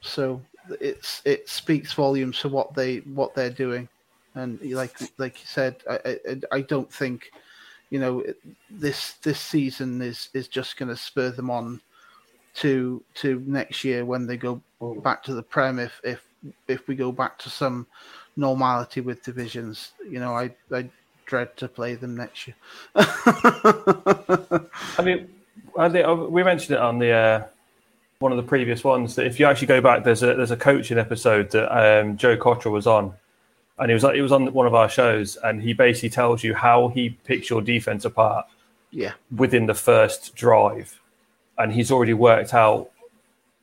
[0.00, 0.40] So
[0.80, 3.88] it's it speaks volumes for what they what they're doing,
[4.34, 7.30] and like like you said, I I, I don't think
[7.90, 8.24] you know
[8.70, 11.80] this this season is is just going to spur them on
[12.54, 14.60] to to next year when they go
[15.02, 16.22] back to the prem if if
[16.66, 17.86] if we go back to some
[18.36, 19.92] normality with divisions.
[20.08, 20.88] You know i i
[21.26, 22.56] dread to play them next year.
[22.96, 24.62] I
[25.02, 25.28] mean,
[25.76, 27.44] uh, we mentioned it on the uh,
[28.18, 30.56] one of the previous ones that if you actually go back, there's a there's a
[30.56, 33.14] coaching episode that um, Joe Cottrell was on,
[33.78, 36.54] and he was he was on one of our shows, and he basically tells you
[36.54, 38.46] how he picks your defense apart
[38.90, 41.00] yeah within the first drive,
[41.58, 42.90] and he's already worked out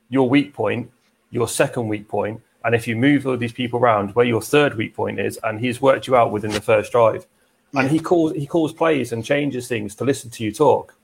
[0.09, 0.91] your weak point,
[1.31, 4.75] your second weak point, and if you move all these people around, where your third
[4.75, 7.25] weak point is, and he's worked you out within the first drive,
[7.73, 10.95] and he calls he calls plays and changes things to listen to you talk.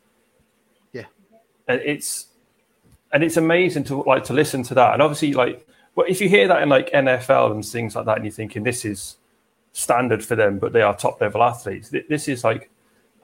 [0.94, 1.06] Yeah.
[1.68, 2.28] and it's
[3.12, 5.68] and it's amazing to like to listen to that, and obviously like.
[5.96, 8.64] Well, if you hear that in like NFL and things like that, and you're thinking
[8.64, 9.18] this is
[9.74, 11.94] standard for them, but they are top level athletes.
[12.10, 12.70] This is like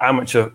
[0.02, 0.52] amateur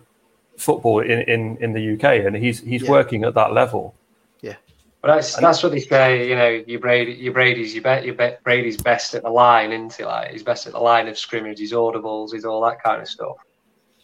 [0.57, 2.91] football in, in, in the UK, and he's he's Yeah.
[2.91, 3.95] working at that level.
[4.41, 4.55] Yeah.
[5.01, 6.29] Well, that's that's what they say.
[6.29, 9.71] You know, your Brady, your Brady's, you bet, your bet Brady's best at the line,
[9.71, 10.05] isn't he?
[10.05, 13.07] Like he's best at the line of scrimmage, his audibles, his all that kind of
[13.07, 13.37] stuff.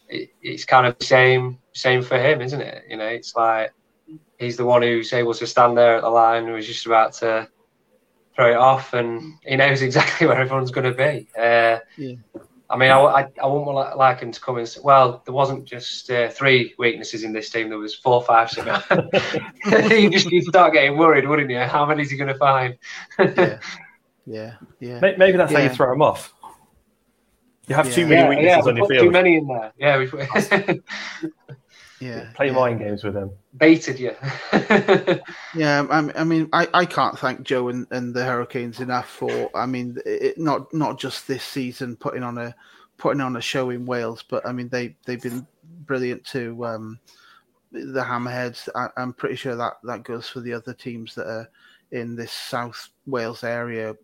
[0.10, 2.84] It, it's kind of the same, same for him, isn't it?
[2.89, 3.72] You know, it's like
[4.39, 7.48] he's the one who's able to stand there at the line, who's just about to
[8.39, 11.28] throw it off, and he knows exactly where everyone's going to be.
[11.38, 12.15] Uh, yeah.
[12.71, 15.65] I mean, I, I, I wouldn't like him to come and say, well, there wasn't
[15.65, 18.67] just uh, three weaknesses in this team, there was four, five, six.
[19.91, 21.60] you just you start getting worried, wouldn't you?
[21.60, 22.78] How many is he going to find?
[23.17, 23.60] yeah,
[24.25, 24.99] yeah, yeah.
[24.99, 25.58] Maybe that's yeah.
[25.58, 26.34] how you throw him off.
[27.67, 27.93] You have yeah.
[27.93, 29.04] too many weaknesses on your field.
[29.04, 29.73] Too many in there.
[29.78, 29.97] Yeah,
[31.99, 32.29] yeah.
[32.33, 33.31] Play mind games with them.
[33.57, 34.15] Baited you.
[35.55, 39.49] yeah, I, I mean, I, I can't thank Joe and, and the Hurricanes enough for.
[39.55, 42.55] I mean, it, not not just this season putting on a
[42.97, 45.45] putting on a show in Wales, but I mean they they've been
[45.85, 46.99] brilliant to um,
[47.71, 48.69] the Hammerheads.
[48.75, 51.49] I, I'm pretty sure that that goes for the other teams that are
[51.91, 53.95] in this South Wales area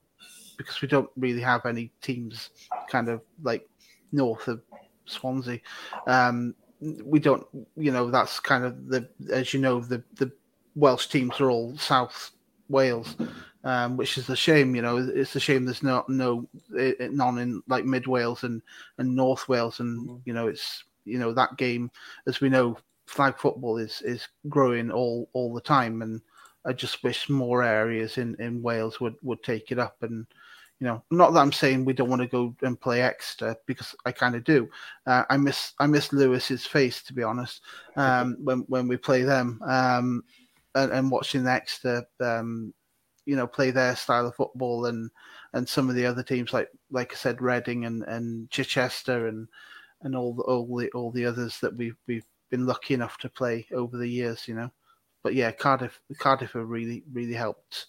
[0.57, 2.49] because we don't really have any teams
[2.89, 3.67] kind of like
[4.11, 4.61] north of
[5.05, 5.59] Swansea.
[6.07, 6.55] Um,
[7.03, 7.45] we don't,
[7.75, 10.31] you know, that's kind of the, as you know, the the
[10.75, 12.31] Welsh teams are all South
[12.69, 13.15] Wales,
[13.63, 14.75] um, which is a shame.
[14.75, 18.61] You know, it's a shame there's not no none in like Mid Wales and
[18.97, 20.17] and North Wales, and mm-hmm.
[20.25, 21.89] you know, it's you know that game,
[22.27, 26.21] as we know, flag football is is growing all all the time, and
[26.65, 30.25] I just wish more areas in in Wales would would take it up and
[30.79, 33.95] you know, not that I'm saying we don't want to go and play Exeter because
[34.05, 34.69] I kind of do.
[35.07, 37.61] Uh, I miss I miss Lewis's face to be honest
[37.95, 40.23] um, when when we play them um,
[40.75, 42.73] and, and, watching Exeter, um,
[43.25, 45.09] you know, play their style of football and
[45.53, 49.47] and some of the other teams like like I said, Reading and and Chichester and
[50.01, 53.29] and all the all the all the others that we've we've been lucky enough to
[53.29, 54.71] play over the years, you know.
[55.23, 57.87] But yeah, Cardiff Cardiff have really really helped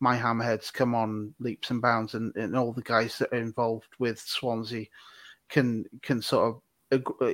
[0.00, 3.88] my hammerheads come on leaps and bounds, and, and all the guys that are involved
[3.98, 4.86] with Swansea
[5.48, 6.60] can can sort of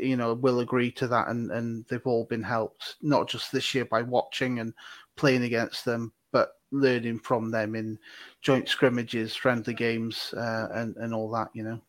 [0.03, 3.75] you know will agree to that, and and they've all been helped not just this
[3.75, 4.75] year by watching and
[5.17, 7.99] playing against them, but learning from them in
[8.43, 11.49] joint scrimmages, friendly games, uh, and and all that.
[11.55, 11.81] You know.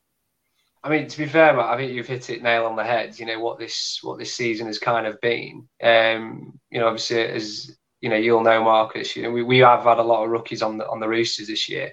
[0.83, 3.19] I mean, to be fair, Matt, I think you've hit it nail on the head.
[3.19, 5.67] You know what this what this season has kind of been.
[5.83, 9.15] Um, you know, obviously as you know, you'll know Marcus.
[9.15, 11.47] You know, we, we have had a lot of rookies on the on the Roosters
[11.47, 11.91] this year,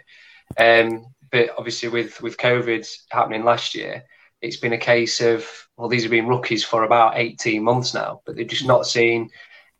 [0.59, 4.03] um, but obviously with with COVID happening last year,
[4.41, 8.23] it's been a case of well, these have been rookies for about eighteen months now,
[8.27, 9.31] but they've just not seen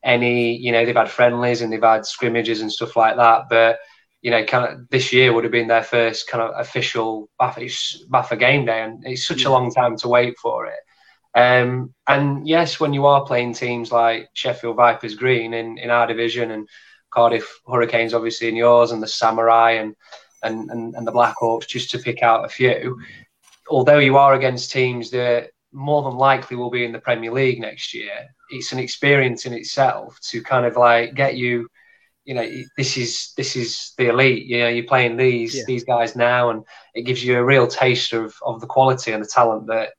[0.05, 0.57] any.
[0.57, 3.79] You know, they've had friendlies and they've had scrimmages and stuff like that, but
[4.21, 8.07] you know, kind of this year would have been their first kind of official BAFA,
[8.09, 10.81] BAFA game day, and it's such a long time to wait for it.
[11.39, 16.05] Um, and yes, when you are playing teams like Sheffield Vipers Green in, in our
[16.05, 16.69] division and
[17.11, 19.95] Cardiff Hurricanes, obviously in yours, and the Samurai and,
[20.43, 22.99] and, and, and the Blackhawks, just to pick out a few,
[23.71, 27.61] although you are against teams that more than likely will be in the Premier League
[27.61, 31.69] next year, it's an experience in itself to kind of like get you
[32.25, 32.47] you know
[32.77, 35.63] this is this is the elite you know you're playing these yeah.
[35.67, 36.63] these guys now and
[36.95, 39.91] it gives you a real taste of of the quality and the talent that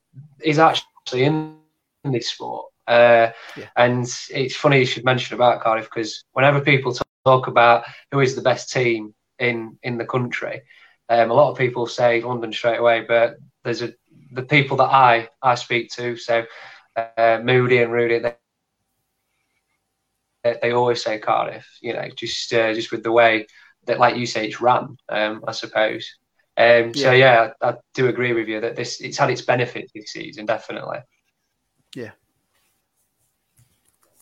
[0.43, 1.57] is actually actually in
[2.03, 2.65] this sport.
[2.87, 3.67] Uh, yeah.
[3.75, 6.95] And it's funny you should mention about Cardiff because whenever people
[7.25, 10.61] talk about who is the best team in in the country,
[11.09, 13.05] um, a lot of people say London straight away.
[13.07, 13.93] But there's a
[14.31, 16.45] the people that I I speak to, so
[16.95, 18.35] uh, Moody and Rudy, they,
[20.61, 21.67] they always say Cardiff.
[21.81, 23.47] You know, just uh, just with the way
[23.85, 24.97] that, like you say, it's run.
[25.09, 26.18] Um, I suppose.
[26.59, 27.03] Um, yeah.
[27.03, 30.11] So yeah, I, I, do agree with you that this it's had its benefits this
[30.11, 30.97] season, definitely.
[31.95, 32.11] Yeah.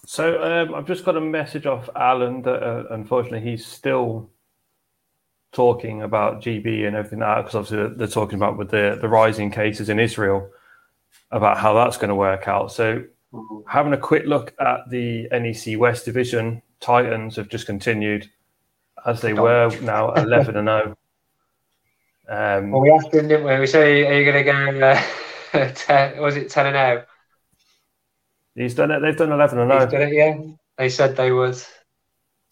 [0.06, 4.30] So um, I've just got a message off Alan that uh, unfortunately he's still
[5.52, 9.10] talking about GB and everything like that because obviously they're talking about with the the
[9.10, 10.48] rising cases in Israel
[11.32, 12.72] about how that's going to work out.
[12.72, 13.60] So mm-hmm.
[13.68, 18.30] having a quick look at the NEC West Division, Titans have just continued
[19.08, 20.96] as they were now 11 and 0.
[22.30, 23.60] Um, well, we asked him, didn't we?
[23.60, 26.22] We said, "Are you going to go uh, ten?
[26.22, 27.06] Was it ten and zero?"
[28.56, 29.00] He's done it.
[29.00, 29.82] They've done eleven and zero.
[29.82, 30.14] He's done it.
[30.14, 30.38] Yeah,
[30.78, 31.68] they said they was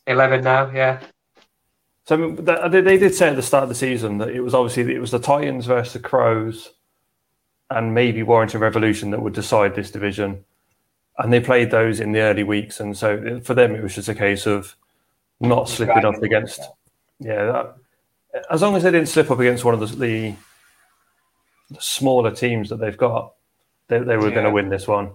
[0.07, 0.71] eleven now.
[0.71, 1.01] Yeah.
[2.07, 4.93] So they, they did say at the start of the season that it was obviously
[4.93, 6.71] it was the Titans versus the Crows,
[7.69, 10.45] and maybe Warrington Revolution that would decide this division,
[11.17, 14.07] and they played those in the early weeks, and so for them it was just
[14.07, 14.75] a case of
[15.41, 16.61] not slipping up against.
[17.19, 17.75] Yeah, that,
[18.49, 20.35] as long as they didn't slip up against one of the, the,
[21.71, 23.33] the smaller teams that they've got,
[23.87, 24.33] they, they were yeah.
[24.33, 25.11] going to win this one.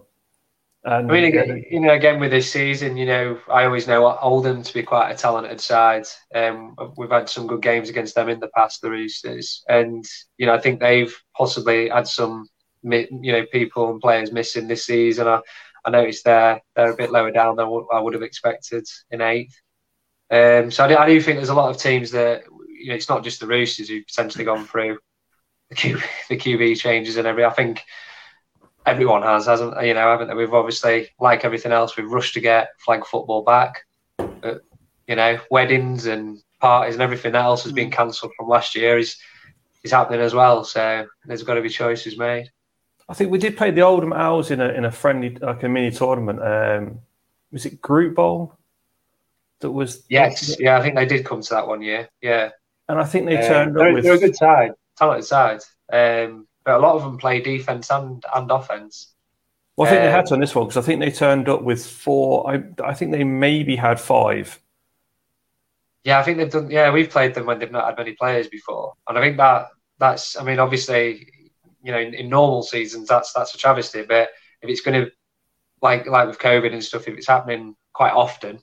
[0.83, 4.17] And I mean, again, you know, again with this season, you know, I always know
[4.19, 6.07] Oldham to be quite a talented side.
[6.35, 10.03] Um, we've had some good games against them in the past, the Roosters, and
[10.39, 12.49] you know, I think they've possibly had some,
[12.83, 15.29] you know, people and players missing this season.
[15.29, 15.41] I,
[15.85, 19.21] I noticed they're they're a bit lower down than what I would have expected in
[19.21, 19.61] eighth.
[20.31, 22.45] Um, so I do, I do think there's a lot of teams that
[22.81, 24.99] you know, it's not just the Roosters who've potentially gone through
[25.69, 27.45] the, Q, the QB changes and every.
[27.45, 27.85] I think
[28.87, 30.35] everyone has, hasn't you know, haven't they?
[30.35, 33.85] We've obviously, like everything else, we've rushed to get flag football back.
[34.17, 34.63] But,
[35.07, 37.93] you know, weddings and parties and everything else has been mm.
[37.93, 39.17] cancelled from last year is
[39.83, 40.65] is happening as well.
[40.65, 42.51] So there's got to be choices made.
[43.09, 45.69] I think we did play the Oldham Owls in a in a friendly like a
[45.69, 46.41] mini tournament.
[46.41, 47.01] Um,
[47.51, 48.57] was it Group Bowl?
[49.61, 50.79] That was yes, yeah.
[50.79, 52.09] I think they did come to that one year.
[52.23, 52.51] Yeah,
[52.91, 54.05] and I think they turned uh, they're, with...
[54.05, 55.61] they're, a good side, talented side.
[55.93, 59.15] Um, but a lot of them play defense and and offense.
[59.77, 61.49] Well, I think um, they had to on this one because I think they turned
[61.49, 62.51] up with four.
[62.51, 64.61] I I think they maybe had five.
[66.05, 66.71] Yeah, I think they've done.
[66.71, 69.69] Yeah, we've played them when they've not had many players before, and I think that
[69.99, 70.37] that's.
[70.37, 71.29] I mean, obviously,
[71.83, 74.03] you know, in, in normal seasons, that's that's a travesty.
[74.03, 74.31] But
[74.63, 75.13] if it's going to,
[75.83, 78.61] like like with COVID and stuff, if it's happening quite often,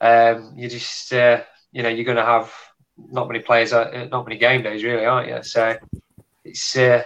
[0.00, 1.42] um, you just uh,
[1.72, 2.52] you know you're going to have
[2.96, 5.42] not many players, uh, not many game days, really, aren't you?
[5.42, 5.76] So
[6.44, 7.02] it's uh,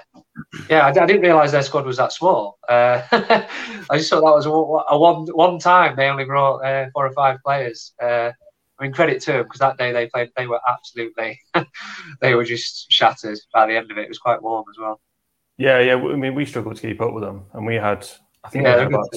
[0.68, 2.58] yeah, I, I didn't realise their squad was that small.
[2.68, 6.86] Uh, I just thought that was a, a, one one time they only brought uh,
[6.92, 7.92] four or five players.
[8.02, 8.32] Uh,
[8.78, 11.40] I mean, credit to them because that day they played, they were absolutely,
[12.20, 14.02] they were just shattered by the end of it.
[14.02, 15.00] It was quite warm as well.
[15.56, 15.94] Yeah, yeah.
[15.94, 18.08] I mean, we struggled to keep up with them, and we had,
[18.44, 19.08] I think, yeah, we, had about,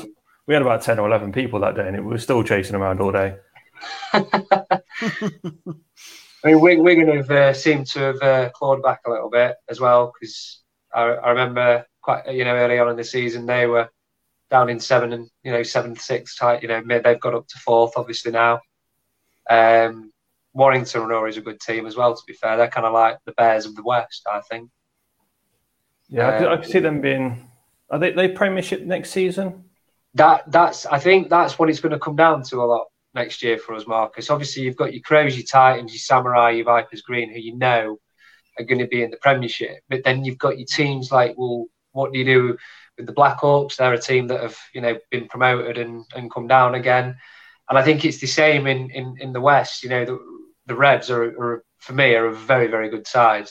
[0.47, 2.75] we had about ten or eleven people that day, and it, we were still chasing
[2.75, 3.35] around all day.
[6.43, 9.79] I mean, Wigan have uh, seemed to have uh, clawed back a little bit as
[9.79, 10.61] well because
[10.93, 13.89] I, I, remember quite you know early on in the season they were
[14.49, 16.63] down in seven and you know seventh, sixth tight.
[16.63, 18.59] You know they've got up to fourth obviously now.
[19.49, 20.11] Um,
[20.53, 22.15] Warrington are always a good team as well.
[22.15, 24.69] To be fair, they're kind of like the Bears of the West, I think.
[26.09, 27.47] Yeah, um, I, could, I could see them being.
[27.89, 29.65] Are they, they Premiership next season?
[30.15, 33.43] That that's I think that's what it's going to come down to a lot next
[33.43, 34.29] year for us, Marcus.
[34.29, 37.99] Obviously, you've got your Crows, your Titans, your Samurai, your Vipers Green, who you know
[38.57, 39.79] are going to be in the Premiership.
[39.89, 42.57] But then you've got your teams like, well, what do you do
[42.97, 43.75] with the Blackhawks?
[43.75, 47.17] They're a team that have, you know, been promoted and, and come down again.
[47.69, 49.83] And I think it's the same in, in, in the West.
[49.83, 50.19] You know, the,
[50.65, 53.49] the Reds are, are, for me, are a very, very good side.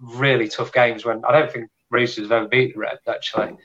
[0.00, 3.56] Really tough games when I don't think Roosters have ever beat the Reds, actually.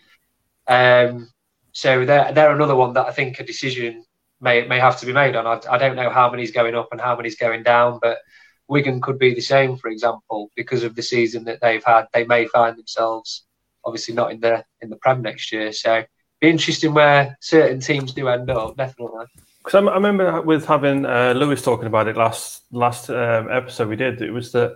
[0.67, 1.29] Um,
[1.71, 4.05] so they're, they're another one that I think a decision
[4.43, 5.47] may may have to be made on.
[5.47, 8.19] I, I don't know how many's going up and how many's going down, but
[8.67, 12.07] Wigan could be the same, for example, because of the season that they've had.
[12.13, 13.45] They may find themselves
[13.85, 15.71] obviously not in the in the Prem next year.
[15.71, 16.03] So
[16.39, 19.25] be interesting where certain teams do end up, definitely.
[19.63, 23.87] Because I, I, remember with having uh, Lewis talking about it last last um, episode
[23.87, 24.21] we did.
[24.21, 24.75] It was that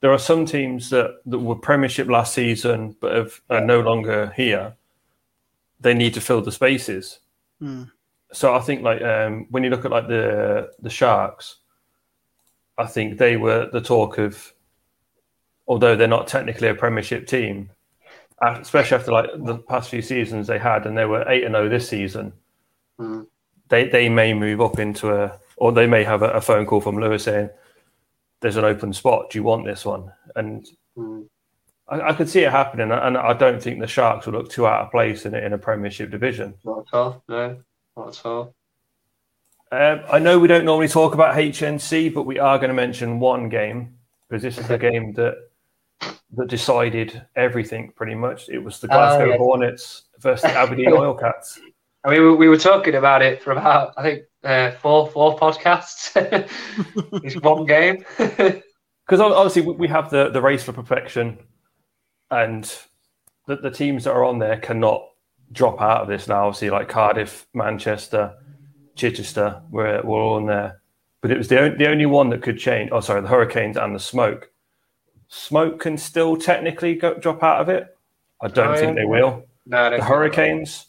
[0.00, 4.32] there are some teams that, that were Premiership last season but have, are no longer
[4.34, 4.74] here.
[5.80, 7.20] They need to fill the spaces.
[7.62, 7.90] Mm
[8.32, 11.56] so I think like um, when you look at like the the Sharks,
[12.78, 14.52] I think they were the talk of,
[15.66, 17.70] although they're not technically a Premiership team,
[18.40, 21.66] especially after like the past few seasons they had, and they were eight and zero
[21.66, 22.32] oh this season.
[22.98, 23.26] Mm.
[23.68, 26.80] They they may move up into a, or they may have a, a, phone call
[26.80, 27.50] from Lewis saying,
[28.40, 29.30] "There's an open spot.
[29.30, 30.66] Do you want this one?" And
[30.96, 31.26] mm.
[31.88, 34.66] I, I, could see it happening, and I don't think the Sharks will look too
[34.66, 36.54] out of place in in a Premiership division.
[36.64, 37.24] Not at all.
[37.28, 37.62] No.
[37.96, 38.54] That's all.
[39.70, 43.18] Um, I know we don't normally talk about HNC, but we are going to mention
[43.18, 43.96] one game
[44.28, 45.34] because this is a game that
[46.34, 48.48] that decided everything pretty much.
[48.48, 49.36] It was the Glasgow oh, yeah.
[49.36, 51.60] Hornets versus the Aberdeen Oil Cats.
[52.04, 56.12] I mean, we were talking about it for about I think uh, four four podcasts.
[57.24, 61.38] it's one game because obviously we have the the race for perfection,
[62.30, 62.64] and
[63.46, 65.08] the, the teams that are on there cannot
[65.52, 66.46] drop out of this now.
[66.46, 68.34] Obviously, like Cardiff, Manchester,
[68.96, 70.80] Chichester, we're, we're all in there.
[71.20, 72.90] But it was the, the only one that could change.
[72.92, 74.50] Oh, sorry, the Hurricanes and the Smoke.
[75.28, 77.96] Smoke can still technically go, drop out of it.
[78.40, 79.02] I don't oh, think yeah.
[79.02, 79.44] they will.
[79.66, 80.86] No, the Hurricanes,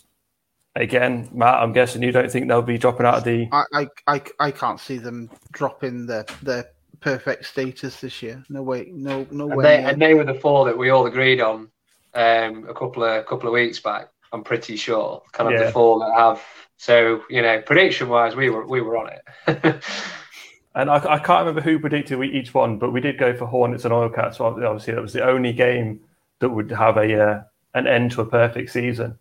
[0.76, 3.47] again, Matt, I'm guessing you don't think they'll be dropping out of the.
[3.51, 6.68] I, I, I, I can't see them dropping their, the
[6.99, 8.43] perfect status this year.
[8.49, 9.64] No way, no, no and way.
[9.64, 11.70] They, and they were the four that we all agreed on
[12.16, 14.07] um, a couple of couple of weeks back.
[14.34, 15.22] I'm pretty sure.
[15.32, 15.68] Kind of yeah.
[15.68, 16.42] the four that have.
[16.78, 19.24] So you know, prediction wise, we were we were on it.
[20.76, 23.46] and I, I, can't remember who predicted we, each one, but we did go for
[23.46, 24.38] Hornets and Oil Cats.
[24.38, 26.02] So obviously, that was the only game
[26.40, 27.44] that would have a uh,
[27.76, 29.18] an end to a perfect season.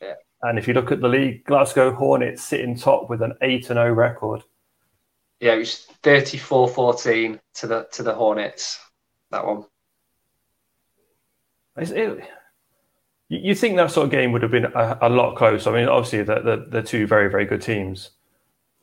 [0.00, 0.14] Yeah.
[0.42, 3.92] And if you look at the league, Glasgow Hornets sitting top with an 8 0
[3.92, 4.42] record.
[5.40, 8.78] Yeah, it was 34-14 to the to the Hornets.
[9.30, 9.64] That one.
[11.76, 12.22] Is it,
[13.38, 15.70] you think that sort of game would have been a, a lot closer?
[15.70, 18.10] I mean, obviously, they're, they're, they're two very, very good teams.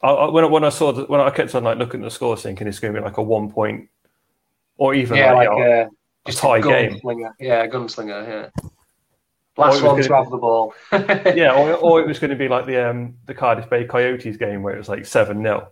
[0.02, 2.06] I, I, when, I, when I saw the, when I kept on like looking at
[2.06, 3.90] the score, thinking it's going to be like a one point
[4.78, 5.90] or even yeah, like, like you know, uh,
[6.26, 7.00] just tie a game.
[7.40, 8.28] Yeah, a gunslinger.
[8.28, 8.70] Yeah.
[9.58, 10.74] Last one to have the ball.
[10.92, 14.38] yeah, or, or it was going to be like the um, the Cardiff Bay Coyotes
[14.38, 15.70] game where it was like seven 0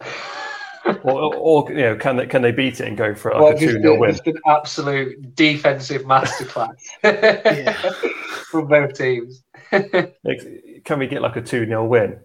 [1.02, 3.56] or, or you know, can they can they beat it and go for like Well,
[3.56, 4.10] a two just, 0 win?
[4.12, 6.76] just an absolute defensive masterclass
[8.50, 9.42] from both teams.
[10.84, 12.18] Can we get like a two 0 win?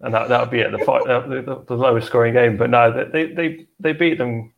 [0.00, 2.56] And that that would be it, the, fight, uh, the, the, the lowest scoring game.
[2.56, 4.52] But no, they they they beat them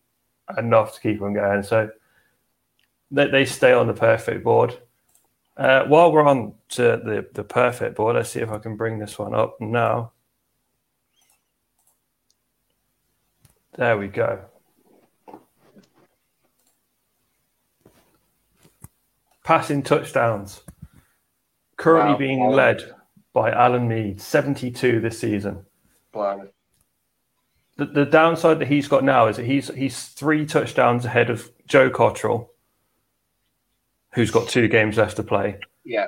[0.57, 1.63] enough to keep them going.
[1.63, 1.91] So
[3.11, 4.79] they they stay on the perfect board.
[5.57, 8.99] Uh, while we're on to the the perfect board, let's see if I can bring
[8.99, 10.13] this one up now.
[13.77, 14.45] There we go.
[19.45, 20.63] Passing touchdowns.
[21.77, 22.19] Currently Wow.
[22.19, 22.95] being led
[23.33, 25.67] by Alan Mead, 72 this season.
[26.13, 26.49] Blimey.
[27.77, 31.51] The, the downside that he's got now is that he's he's three touchdowns ahead of
[31.67, 32.53] Joe Cottrell,
[34.15, 36.07] who's got two games left to play, Yeah.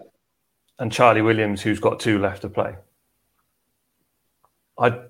[0.79, 2.77] and Charlie Williams, who's got two left to play.
[4.79, 5.01] I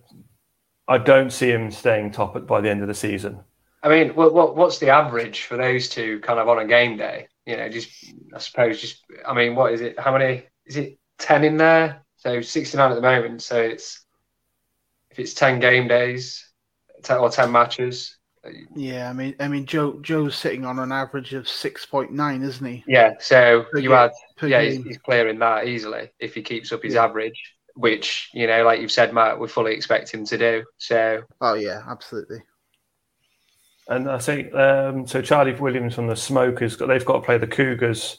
[0.89, 3.41] I don't see him staying top at, by the end of the season.
[3.83, 6.97] I mean, what, what what's the average for those two kind of on a game
[6.97, 7.29] day?
[7.45, 7.89] You know, just
[8.35, 9.99] I suppose just I mean, what is it?
[9.99, 10.99] How many is it?
[11.19, 13.43] Ten in there, so sixty nine at the moment.
[13.43, 14.05] So it's
[15.11, 16.47] if it's ten game days,
[17.03, 18.19] 10, or ten matches.
[18.45, 22.13] Uh, yeah, I mean, I mean, Joe Joe's sitting on an average of six point
[22.13, 22.85] nine, isn't he?
[22.87, 24.11] Yeah, so Per you game- add
[24.43, 24.87] yeah, he's, game.
[24.87, 27.05] he's clearing that easily if he keeps up his Yeah.
[27.05, 30.65] average, which you know, like you've said, Matt, we fully expect him to do.
[30.79, 32.39] So Oh yeah, absolutely.
[33.89, 35.23] And I think um, so.
[35.23, 38.19] Charlie Williams from the Smokers, they've got to play the Cougars,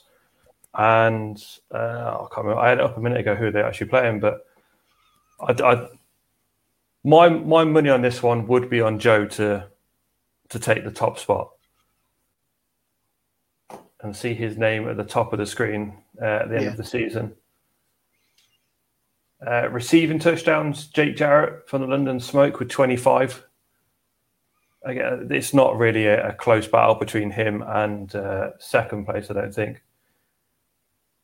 [0.74, 1.38] and
[1.74, 1.78] uh,
[2.22, 2.62] I can't remember.
[2.62, 4.45] I had it up a minute ago who they're actually playing, but
[5.41, 5.88] I, I,
[7.03, 9.68] my my money on this one would be on Joe to
[10.49, 11.49] to take the top spot
[14.01, 16.72] and see his name at the top of the screen uh, at the end Yeah.
[16.72, 17.36] of the season.
[19.46, 23.46] Uh, receiving touchdowns, Jake Jarrett from the London Smoke with 25.
[24.84, 29.36] Again, it's not really a, a close battle between him and uh, second place, I
[29.36, 29.84] don't think.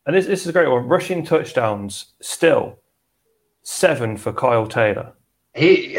[0.05, 0.87] And this, this is a great one.
[0.87, 2.79] Rushing touchdowns, still
[3.63, 5.13] seven for Kyle Taylor.
[5.55, 5.97] he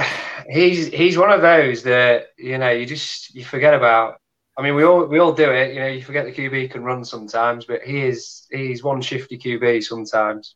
[0.49, 4.21] he's he's one of those that you know you just you forget about.
[4.57, 5.75] I mean, we all we all do it.
[5.75, 9.39] You know, you forget the QB can run sometimes, but he is he's one shifty
[9.39, 10.55] QB sometimes.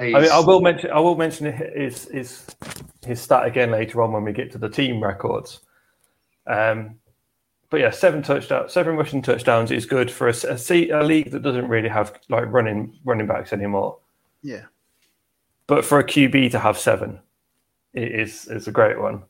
[0.00, 2.46] He's, I mean, I will mention I will mention his his
[3.04, 5.60] his stat again later on when we get to the team records.
[6.46, 6.96] Um,
[7.68, 11.42] but yeah, seven touchdowns, seven rushing touchdowns is good for a, a, a league that
[11.42, 13.98] doesn't really have like running running backs anymore.
[14.42, 14.64] Yeah,
[15.66, 17.20] But for a QB to have seven,
[17.92, 19.24] it is is a great one.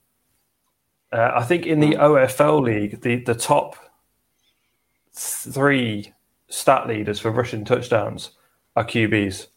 [1.13, 3.75] Uh, I think in the OFL league, the the top
[5.13, 6.15] three
[6.49, 8.31] stat leaders for rushing touchdowns
[8.77, 9.49] are QBs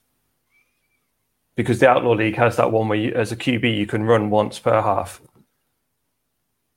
[1.55, 4.29] because the Outlaw League has that one where, you, as a QB, you can run
[4.29, 5.21] once per half.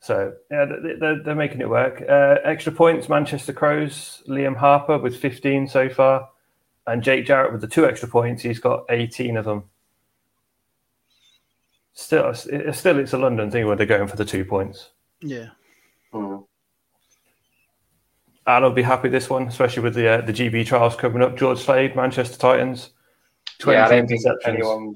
[0.00, 2.02] So yeah, they- they're, they're making it work.
[2.08, 6.28] Uh, extra points, Manchester Crows, Liam Harper with 15 so far,
[6.86, 8.42] and Jake Jarrett with the two extra points.
[8.42, 9.64] He's got 18 of them.
[11.94, 14.90] Still, it's still, it's a London thing where they're going for the two points.
[15.22, 15.48] yeah.
[16.12, 16.44] Mm.
[18.46, 21.36] I'll be happy this one, especially with the uh, the GB trials coming up.
[21.36, 22.95] George Slade, Manchester Titans, 20
[23.66, 24.94] yeah, I don't think anyone.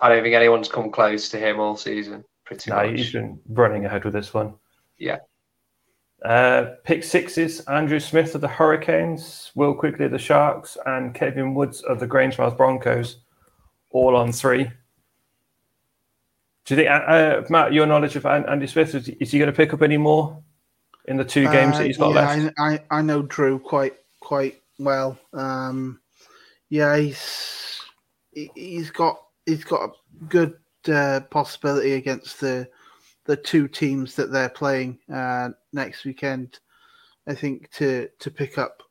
[0.00, 2.24] I don't think anyone's come close to him all season.
[2.44, 2.90] Pretty No, much.
[2.98, 4.54] he's been running ahead with this one.
[4.98, 5.18] Yeah.
[6.24, 11.54] Uh, pick sixes: Andrew Smith of the Hurricanes, Will Quigley of the Sharks, and Kevin
[11.54, 13.18] Woods of the Grangemouth Broncos,
[13.90, 14.70] all on three.
[16.64, 19.38] Do you think, uh, uh, Matt, your knowledge of An- Andy Smith is, is he
[19.38, 20.42] going to pick up any more
[21.06, 22.54] in the two games Uh, that he's got yeah, left?
[22.58, 25.18] I, I I know Drew quite quite well.
[25.34, 26.00] Um,
[26.70, 27.83] yeah, he's he-
[28.54, 30.54] he's got he's got a good
[30.88, 32.68] uh, possibility against the
[33.24, 36.58] the two teams that they're playing uh, next weekend.
[37.26, 38.82] I think to to pick up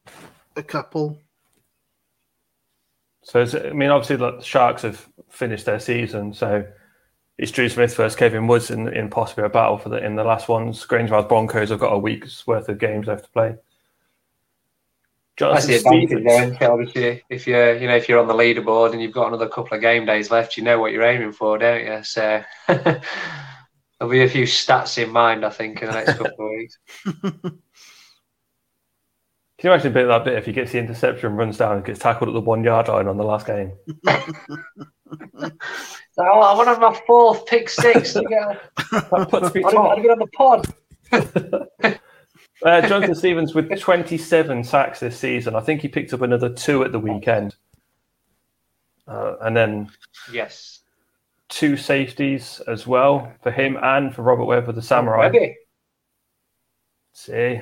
[0.55, 1.19] a couple.
[3.23, 6.65] So, I mean, obviously, the Sharks have finished their season, so
[7.37, 10.23] it's Drew Smith versus Kevin Woods in, in possibly a battle for the in the
[10.23, 10.85] last ones.
[10.85, 13.55] Grangemouth Broncos have got a week's worth of games left to play.
[15.51, 17.23] That's the advantage, though, obviously.
[17.29, 19.81] If you're, you know, if you're on the leaderboard and you've got another couple of
[19.81, 22.03] game days left, you know what you're aiming for, don't you?
[22.03, 23.01] So there'll
[24.09, 26.77] be a few stats in mind, I think, in the next couple of weeks.
[29.63, 31.77] Can you imagine a bit of that bit if he gets the interception, runs down,
[31.77, 33.71] and gets tackled at the one yard line on the last game?
[34.05, 34.19] so,
[36.19, 38.11] oh, I want to have my fourth pick six.
[38.11, 39.95] To get, that puts me top.
[40.01, 42.01] get on the pod.
[42.61, 45.55] Uh, Jonathan Stevens with 27 sacks this season.
[45.55, 47.55] I think he picked up another two at the weekend.
[49.07, 49.89] Uh, and then
[50.31, 50.79] yes,
[51.49, 55.27] two safeties as well for him and for Robert Webb with the Samurai.
[55.27, 55.57] Okay.
[57.11, 57.61] See,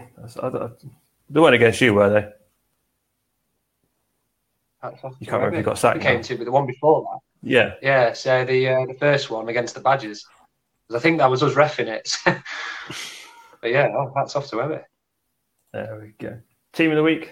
[1.29, 2.29] they weren't against you, were they?
[4.83, 6.01] You can't remember if you got sacked.
[6.01, 7.19] came to, but the one before that.
[7.43, 7.73] Yeah.
[7.81, 8.13] Yeah.
[8.13, 10.25] So the uh, the first one against the Badgers,
[10.93, 12.15] I think that was us refing it.
[13.61, 14.81] but yeah, oh, that's off to Webby.
[15.73, 16.39] There we go.
[16.73, 17.31] Team of the week.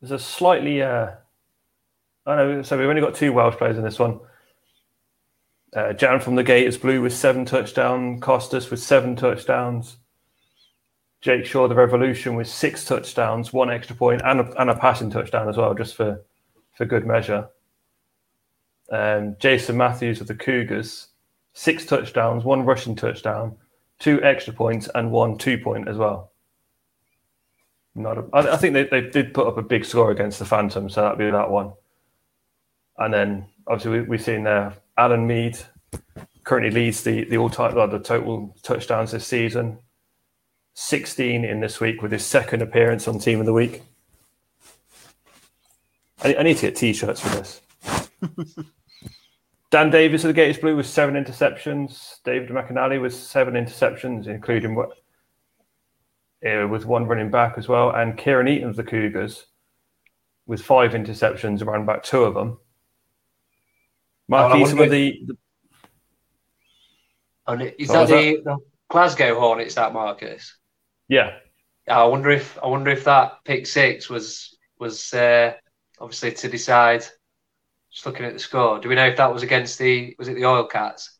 [0.00, 0.82] There's a slightly.
[0.82, 1.12] Uh,
[2.26, 2.62] I know.
[2.62, 4.20] So we've only got two Welsh players in this one.
[5.74, 8.22] Uh, Jan from the Gators Blue with seven touchdowns.
[8.22, 9.96] Costas with seven touchdowns.
[11.24, 15.08] Jake Shaw, the Revolution, with six touchdowns, one extra point, and a, and a passing
[15.08, 16.22] touchdown as well, just for,
[16.76, 17.48] for good measure.
[18.92, 21.08] Um, Jason Matthews of the Cougars,
[21.54, 23.56] six touchdowns, one rushing touchdown,
[23.98, 26.32] two extra points, and one two point as well.
[27.94, 30.44] Not a, I, I think they, they did put up a big score against the
[30.44, 31.72] Phantom, so that'd be that one.
[32.98, 35.58] And then obviously we, we've seen there Alan Mead
[36.44, 39.78] currently leads the the all time the total touchdowns this season
[40.74, 43.82] 16 in this week with his second appearance on Team of the Week.
[46.22, 47.60] I, I need to get t-shirts for this.
[49.74, 52.22] Dan Davis of the Gators Blue with seven interceptions.
[52.22, 54.90] David McAnally with seven interceptions, including what
[56.48, 59.46] uh, with one running back as well, and Kieran Eaton of the Cougars
[60.46, 62.58] with five interceptions, around back two of them.
[64.28, 65.36] Mark oh, Eason with the, the...
[67.48, 68.44] Oh, is that, the, that?
[68.44, 68.58] the
[68.88, 69.74] Glasgow Hornets?
[69.74, 70.56] That Marcus?
[71.08, 71.32] Yeah.
[71.88, 75.54] I wonder if I wonder if that pick six was was uh,
[75.98, 77.04] obviously to decide.
[77.94, 80.34] Just looking at the score, do we know if that was against the was it
[80.34, 81.16] the Oil Cats?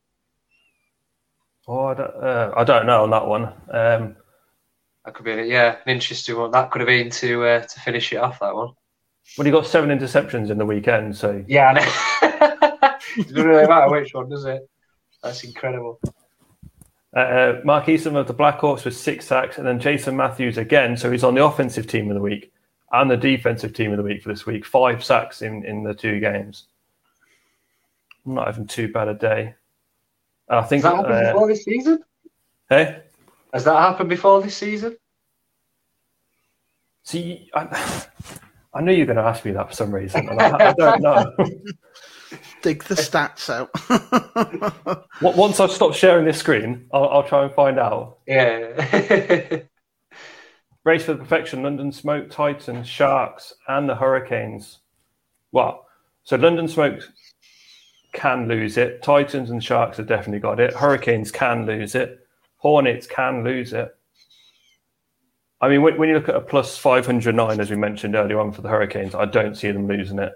[1.68, 3.44] Oh, I don't, uh, I don't know on that one.
[3.70, 4.16] Um,
[5.04, 6.50] that could be yeah, an interesting one.
[6.50, 8.40] That could have been to uh, to finish it off.
[8.40, 8.70] That one.
[9.38, 11.74] Well, he got seven interceptions in the weekend, so yeah.
[12.22, 14.68] it doesn't really matter which one, does it?
[15.22, 16.00] That's incredible.
[17.16, 20.96] Uh, uh, Mark Eason of the Blackhawks with six sacks, and then Jason Matthews again.
[20.96, 22.52] So he's on the offensive team of the week
[22.92, 24.64] and the defensive team of the week for this week.
[24.64, 26.64] Five sacks in, in the two games.
[28.24, 29.54] Not even too bad a day.
[30.48, 32.04] I think Has that happened uh, before this season.
[32.68, 33.02] Hey,
[33.52, 34.96] has that happened before this season?
[37.02, 38.04] See, I,
[38.72, 40.72] I knew you were going to ask me that for some reason, and I, I
[40.72, 41.32] don't know.
[42.62, 43.70] dig the stats out.
[45.36, 48.18] Once I've stopped sharing this screen, I'll, I'll try and find out.
[48.26, 49.60] Yeah.
[50.84, 54.80] Race for Perfection, London Smoke, Titans, Sharks, and the Hurricanes.
[55.50, 55.86] Well,
[56.24, 57.00] so London Smoke
[58.12, 59.02] can lose it.
[59.02, 60.74] Titans and Sharks have definitely got it.
[60.74, 62.26] Hurricanes can lose it.
[62.56, 63.94] Hornets can lose it.
[65.60, 68.52] I mean, when, when you look at a plus 509, as we mentioned earlier on
[68.52, 70.32] for the Hurricanes, I don't see them losing it.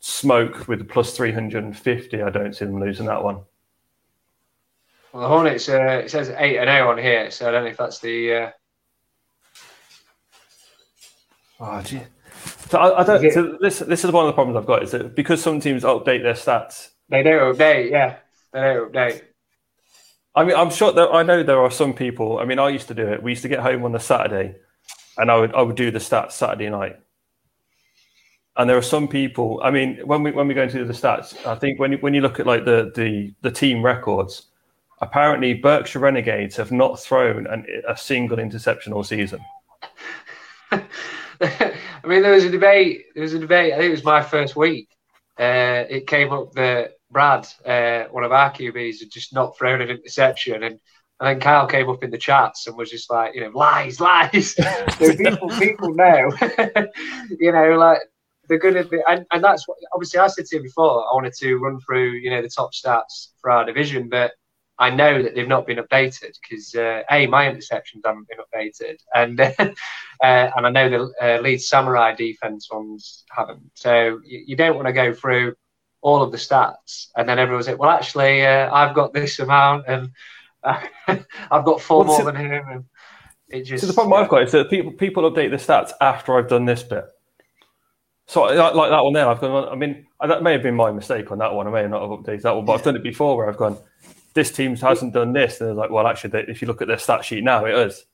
[0.00, 2.22] Smoke with a plus 350.
[2.22, 3.42] I don't see them losing that one.
[5.12, 7.70] Well, the Hornets, uh, it says 8 and 0 on here, so I don't know
[7.70, 8.34] if that's the.
[8.34, 8.50] Uh...
[11.60, 12.02] Oh, gee.
[12.68, 13.32] So I, I don't.
[13.32, 15.84] So this this is one of the problems I've got is that because some teams
[15.84, 17.90] update their stats, they don't update.
[17.90, 18.16] Yeah,
[18.52, 19.22] they don't update.
[20.34, 22.38] I mean, I'm sure that I know there are some people.
[22.38, 23.22] I mean, I used to do it.
[23.22, 24.56] We used to get home on the Saturday,
[25.16, 26.98] and I would I would do the stats Saturday night.
[28.56, 29.60] And there are some people.
[29.62, 32.14] I mean, when we when we go into the stats, I think when you, when
[32.14, 34.48] you look at like the the the team records,
[35.00, 39.40] apparently Berkshire Renegades have not thrown an, a single interception all season.
[41.40, 43.06] I mean, there was a debate.
[43.14, 43.72] There was a debate.
[43.72, 44.88] I think it was my first week.
[45.38, 49.82] Uh, it came up that Brad, uh, one of our QBs, had just not thrown
[49.82, 50.80] an interception, and
[51.20, 54.00] and then Kyle came up in the chats and was just like, you know, lies,
[54.00, 54.54] lies.
[54.98, 56.30] so people, people know,
[57.40, 58.00] you know, like
[58.48, 61.04] they're going to be, and, and that's what obviously I said to you before.
[61.04, 64.32] I wanted to run through, you know, the top stats for our division, but
[64.78, 68.98] I know that they've not been updated because uh, a my interceptions haven't been updated,
[69.14, 69.72] and uh,
[70.20, 73.70] and I know the uh, lead samurai defense ones haven't.
[73.74, 75.54] So you, you don't want to go through
[76.02, 79.86] all of the stats, and then everyone's like, well, actually, uh, I've got this amount,
[79.88, 80.10] and
[80.64, 82.68] I've got four What's more than him.
[82.68, 82.84] And,
[83.48, 86.36] It just So the problem I've got is that people people update the stats after
[86.36, 87.06] I've done this bit.
[88.26, 89.68] So like, like that one there, I've gone.
[89.68, 91.66] I mean, that may have been my mistake on that one.
[91.66, 93.78] I may not have updated that one, but I've done it before where I've gone.
[94.36, 96.88] This team hasn't done this, and they're like, well, actually, they, if you look at
[96.88, 98.04] their stat sheet now, it is.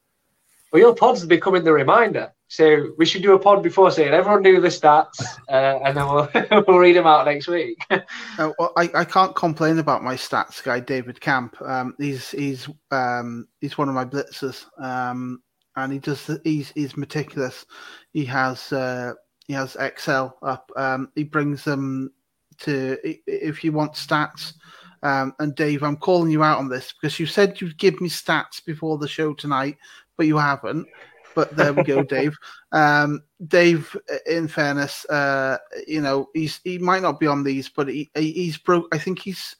[0.73, 2.33] Well, your pod's are becoming the reminder.
[2.47, 6.07] So we should do a pod before saying everyone do the stats, uh, and then
[6.07, 6.29] we'll,
[6.69, 7.79] we'll read them out next week.
[8.39, 11.61] Uh, well, I, I can't complain about my stats guy, David Camp.
[11.61, 15.43] Um, he's he's um, he's one of my blitzers, um,
[15.77, 17.67] and he does the, he's he's meticulous.
[18.13, 19.13] He has uh,
[19.47, 20.71] he has Excel up.
[20.77, 22.11] Um, he brings them
[22.61, 24.55] to if you want stats.
[25.03, 28.09] Um, and Dave, I'm calling you out on this because you said you'd give me
[28.09, 29.77] stats before the show tonight,
[30.17, 30.87] but you haven't.
[31.35, 32.37] But there we go, Dave.
[32.73, 33.97] Um, Dave,
[34.27, 38.33] in fairness, uh, you know he's he might not be on these, but he he-
[38.33, 38.87] he's broke.
[38.93, 39.57] I think he's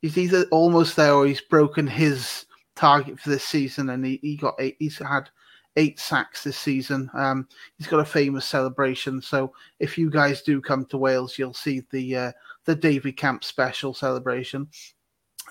[0.00, 2.46] he's either almost there or he's broken his
[2.76, 4.76] target for this season, and he, he got eight.
[4.78, 5.28] He's had
[5.76, 7.10] eight sacks this season.
[7.14, 7.48] Um,
[7.78, 9.22] he's got a famous celebration.
[9.22, 12.32] So if you guys do come to Wales, you'll see the uh,
[12.64, 14.68] the David Camp special celebration.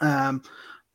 [0.02, 0.44] Um,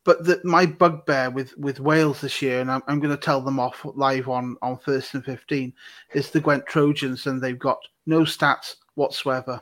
[0.04, 3.40] but the, my bugbear with, with Wales this year, and I'm, I'm going to tell
[3.40, 5.72] them off live on, on first and 15,
[6.14, 9.60] is the Gwent Trojans, and they've got no stats whatsoever.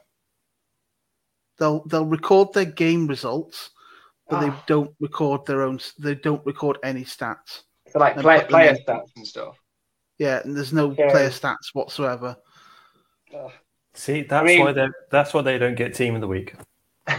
[1.58, 3.70] They'll they'll record their game results,
[4.28, 4.64] but they Ah.
[4.66, 5.78] don't record their own.
[5.98, 7.62] They don't record any stats.
[7.88, 9.56] So like play, player stats and stuff.
[10.18, 11.10] Yeah, and there's no Yeah.
[11.10, 12.36] player stats whatsoever.
[13.32, 13.52] Ugh.
[13.94, 16.54] See, that's mean- why they that's why they don't get team of the week.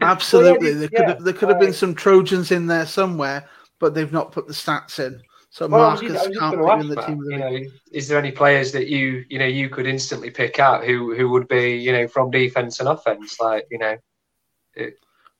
[0.00, 3.48] Absolutely, yeah, there could have, there could have been some Trojans in there somewhere,
[3.80, 5.20] but they've not put the stats in.
[5.50, 7.18] So Well, Marcus just, I was just can't going put to in the ask, team
[7.18, 7.64] of the you week.
[7.64, 11.14] know, is there any players that you, you know, you could instantly pick out who,
[11.14, 13.96] who would be, you know, from defense and offense, like, you know,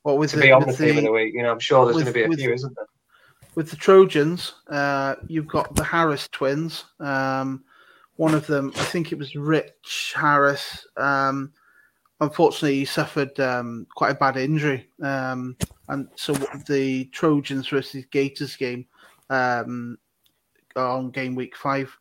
[0.02, 1.32] What with to the, be on the with team of the the week?
[1.34, 2.86] You know, I'm sure there's with- going to be a with- few, isn't there?
[3.54, 6.84] with the Trojans, uh, you've got the Harris twins.
[7.00, 7.64] Um,
[8.22, 10.86] one of them, I think it was Rich Harris.
[10.96, 11.52] Um,
[12.20, 15.56] unfortunately, he suffered um, quite a bad injury, um,
[15.88, 16.32] and so
[16.68, 18.86] the Trojans versus Gators game
[19.28, 19.98] um,
[20.76, 21.92] on game week five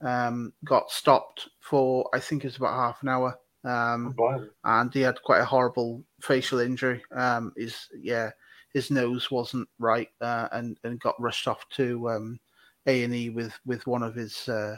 [0.00, 3.36] um, got stopped for I think it was about half an hour.
[3.64, 4.14] Um,
[4.62, 7.02] and he had quite a horrible facial injury.
[7.10, 8.30] Um, his yeah,
[8.74, 12.38] his nose wasn't right, uh, and and got rushed off to um,
[12.86, 14.76] A and E with with one of his uh,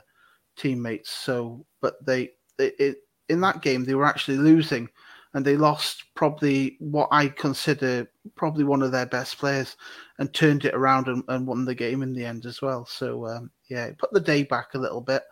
[0.56, 1.10] teammates.
[1.10, 2.96] So, but they it, it
[3.28, 4.88] in that game they were actually losing,
[5.34, 9.76] and they lost probably what I consider probably one of their best players,
[10.18, 12.84] and turned it around and, and won the game in the end as well.
[12.86, 15.22] So um, yeah, it put the day back a little bit.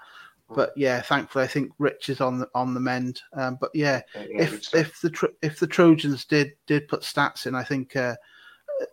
[0.55, 3.21] But yeah, thankfully, I think Rich is on the on the mend.
[3.35, 7.63] Um, but yeah, if if the if the Trojans did did put stats in, I
[7.63, 8.17] think uh,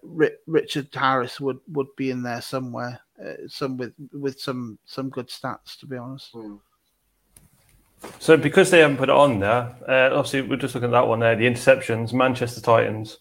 [0.03, 5.09] Ri- Richard Harris would would be in there somewhere, uh, some with with some some
[5.09, 5.79] good stats.
[5.79, 6.55] To be honest, Hmm.
[8.19, 11.07] So because they haven't put it on there, uh, obviously we're just looking at that
[11.07, 11.35] one there.
[11.35, 13.17] The interceptions, Manchester Titans.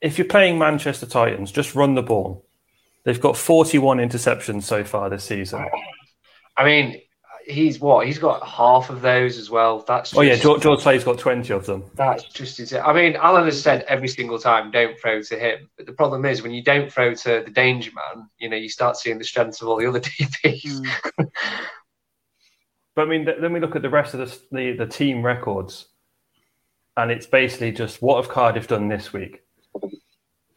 [0.00, 2.46] If you're playing Manchester Titans, just run the ball.
[3.04, 5.66] They've got 41 interceptions so far this season.
[6.56, 7.00] I mean,
[7.46, 8.06] he's what?
[8.06, 9.84] He's got half of those as well.
[9.86, 11.84] That's just, Oh yeah, George, George Slade's got 20 of them.
[11.94, 12.72] That's just it.
[12.74, 15.68] I mean, Alan has said every single time, don't throw to him.
[15.76, 18.68] But the problem is, when you don't throw to the danger man, you know, you
[18.68, 20.84] start seeing the strengths of all the other DPs.
[21.16, 21.24] Hmm.
[22.94, 25.24] But I mean, th- then we look at the rest of the, the the team
[25.24, 25.86] records,
[26.96, 29.42] and it's basically just what have Cardiff done this week?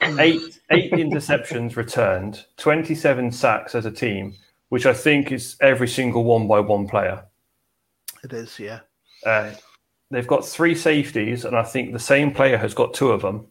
[0.02, 4.34] Eight eight interceptions returned, twenty seven sacks as a team,
[4.74, 7.26] which I think is every single one by one player.
[8.24, 8.58] it is.
[8.58, 8.80] Yeah,
[9.24, 9.52] Uh,
[10.10, 13.46] they've got three safeties, and I think the same player has got two of them.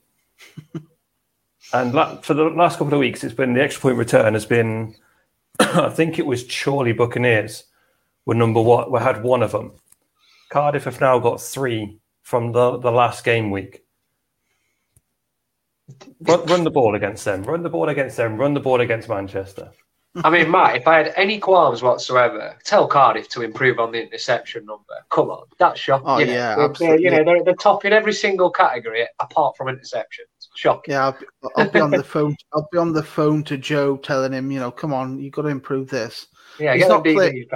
[1.72, 4.46] and la- for the last couple of weeks, it's been the extra point return has
[4.46, 4.96] been,
[5.60, 7.66] I think it was Chorley Buccaneers
[8.26, 8.90] were number one.
[8.90, 9.74] We had one of them.
[10.48, 13.84] Cardiff have now got three from the, the last game week.
[16.18, 17.44] Run, run the ball against them.
[17.44, 18.38] Run the ball against them.
[18.38, 19.70] Run the ball against Manchester.
[20.16, 24.02] I mean, Matt, if I had any qualms whatsoever, tell Cardiff to improve on the
[24.02, 24.94] interception number.
[25.10, 26.06] Come on, that's shocking.
[26.06, 27.04] Oh, you know, yeah, they're- absolutely.
[27.04, 30.48] You know, they're, they're top in every single category apart from interceptions.
[30.54, 30.92] Shocking.
[30.92, 31.04] yeah.
[31.06, 32.36] I'll be, I'll be on the phone.
[32.52, 35.42] I'll be on the phone to Joe, telling him, you know, come on, you've got
[35.42, 36.26] to improve this.
[36.58, 37.46] Yeah, He's get not play-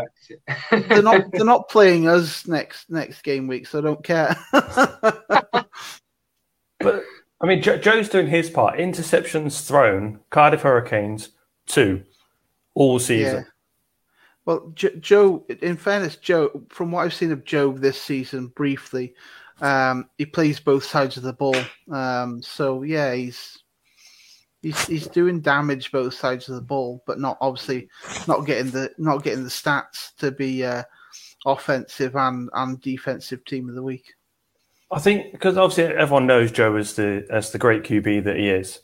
[0.70, 1.24] They're not.
[1.32, 4.34] they're not playing us next next game week, so I don't care.
[6.80, 7.04] But
[7.40, 8.78] I mean, Joe's doing his part.
[8.78, 11.30] Interceptions thrown, Cardiff Hurricanes
[11.66, 12.02] two,
[12.76, 13.38] all season.
[13.38, 13.50] Yeah.
[14.44, 19.14] Well, jo- Joe, in fairness, Joe, from what I've seen of Joe this season briefly,
[19.60, 21.56] um, he plays both sides of the ball.
[21.90, 23.58] Um, so yeah, he's
[24.66, 27.88] He's he's doing damage both sides of the ball, but not obviously
[28.26, 30.82] not getting the not getting the stats to be uh,
[31.44, 34.14] offensive and and defensive team of the week.
[34.90, 38.48] I think because obviously everyone knows Joe as the as the great QB that he
[38.48, 38.80] is.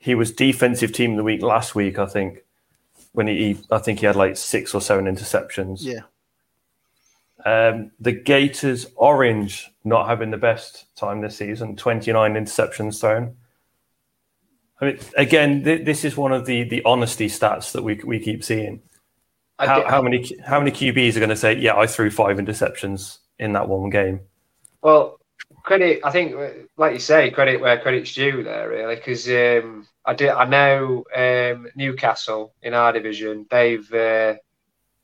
[0.00, 2.38] He was defensive team of the week last week, I think.
[3.12, 5.78] When he, I think he had like six or seven interceptions.
[5.82, 6.02] Yeah.
[7.44, 13.36] Um, the Gators orange not having the best time this season, 29 interceptions thrown.
[14.80, 18.18] I mean, again, th- this is one of the the honesty stats that we we
[18.18, 18.82] keep seeing.
[19.58, 23.18] How, how many how many QBs are going to say, "Yeah, I threw five interceptions
[23.38, 24.20] in that one game"?
[24.82, 25.19] Well,
[25.62, 26.00] credit.
[26.04, 26.34] I think,
[26.76, 30.30] like you say, credit where credit's due there, really, because um, I did.
[30.30, 33.46] I know um, Newcastle in our division.
[33.50, 34.34] They've uh,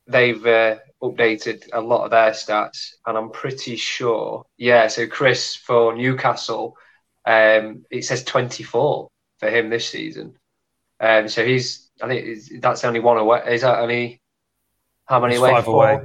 [0.06, 4.44] they've uh, updated a lot of their stats, and I'm pretty sure.
[4.56, 6.76] Yeah, so Chris for Newcastle,
[7.24, 10.36] um, it says 24 for him this season.
[10.98, 13.42] Um, so he's, I think that's only one away.
[13.48, 14.20] Is that only
[15.04, 15.50] how many away?
[15.50, 16.00] five away.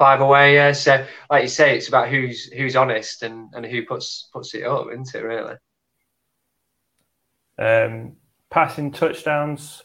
[0.00, 0.54] Five away.
[0.54, 0.72] Yeah.
[0.72, 4.64] So, like you say, it's about who's who's honest and, and who puts puts it
[4.64, 5.22] up, isn't it?
[5.22, 5.56] Really.
[7.58, 8.16] Um,
[8.48, 9.84] passing touchdowns,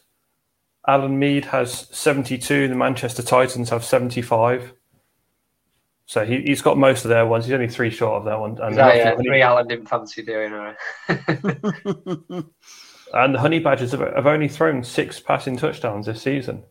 [0.88, 2.66] Alan Mead has 72.
[2.66, 4.72] The Manchester Titans have 75.
[6.06, 7.44] So he, he's got most of their ones.
[7.44, 8.58] He's only three short of that one.
[8.62, 10.52] And, that, yeah, the, three Alan didn't fancy doing.
[10.52, 10.76] Right?
[13.12, 16.62] and the Honey Badgers have, have only thrown six passing touchdowns this season.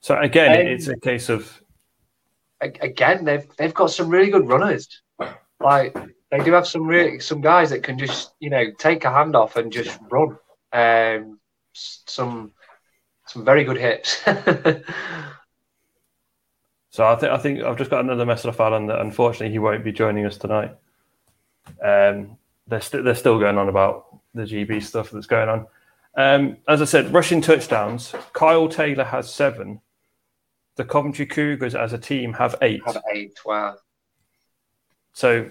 [0.00, 1.62] So again, Um, it's a case of
[2.64, 5.02] Again, they've they've got some really good runners.
[5.60, 5.96] Like
[6.30, 9.36] they do have some really some guys that can just you know take a hand
[9.36, 10.36] off and just run.
[10.72, 11.38] Um,
[11.72, 12.52] some
[13.26, 14.22] some very good hips.
[16.94, 19.58] So I think I think I've just got another message off Alan that unfortunately he
[19.58, 20.76] won't be joining us tonight.
[21.82, 22.36] Um,
[22.68, 25.66] they're st- they're still going on about the GB stuff that's going on.
[26.16, 28.14] Um, as I said, rushing touchdowns.
[28.32, 29.80] Kyle Taylor has seven.
[30.76, 32.82] The Coventry Cougars as a team have eight.
[32.84, 33.38] Have eight.
[33.44, 33.76] Wow.
[35.12, 35.48] So,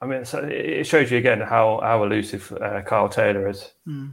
[0.00, 3.72] I mean, so it shows you again how how elusive uh, Kyle Taylor is.
[3.84, 4.06] Hmm.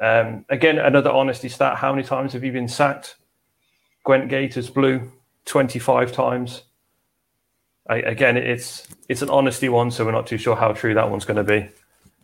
[0.00, 1.78] Um, again, another honesty stat.
[1.78, 3.16] How many times have you been sacked?
[4.04, 5.10] Gwent Gators Blue,
[5.46, 6.62] 25 times.
[7.88, 11.10] I, again, it's it's an honesty one, so we're not too sure how true that
[11.10, 11.68] one's going to be.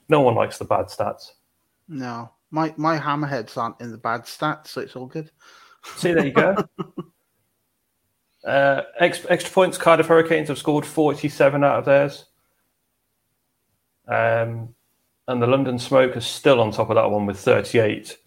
[0.09, 1.31] No one likes the bad stats.
[1.89, 5.31] No, my my hammerheads aren't in the bad stats, so it's all good.
[5.85, 6.57] See, there you go.
[8.45, 9.79] uh, extra, extra points.
[9.79, 12.27] Cardiff Hurricanes have scored 47 out of theirs.
[14.09, 14.75] Um,
[15.29, 18.19] and the London Smoke is still on top of that one with 38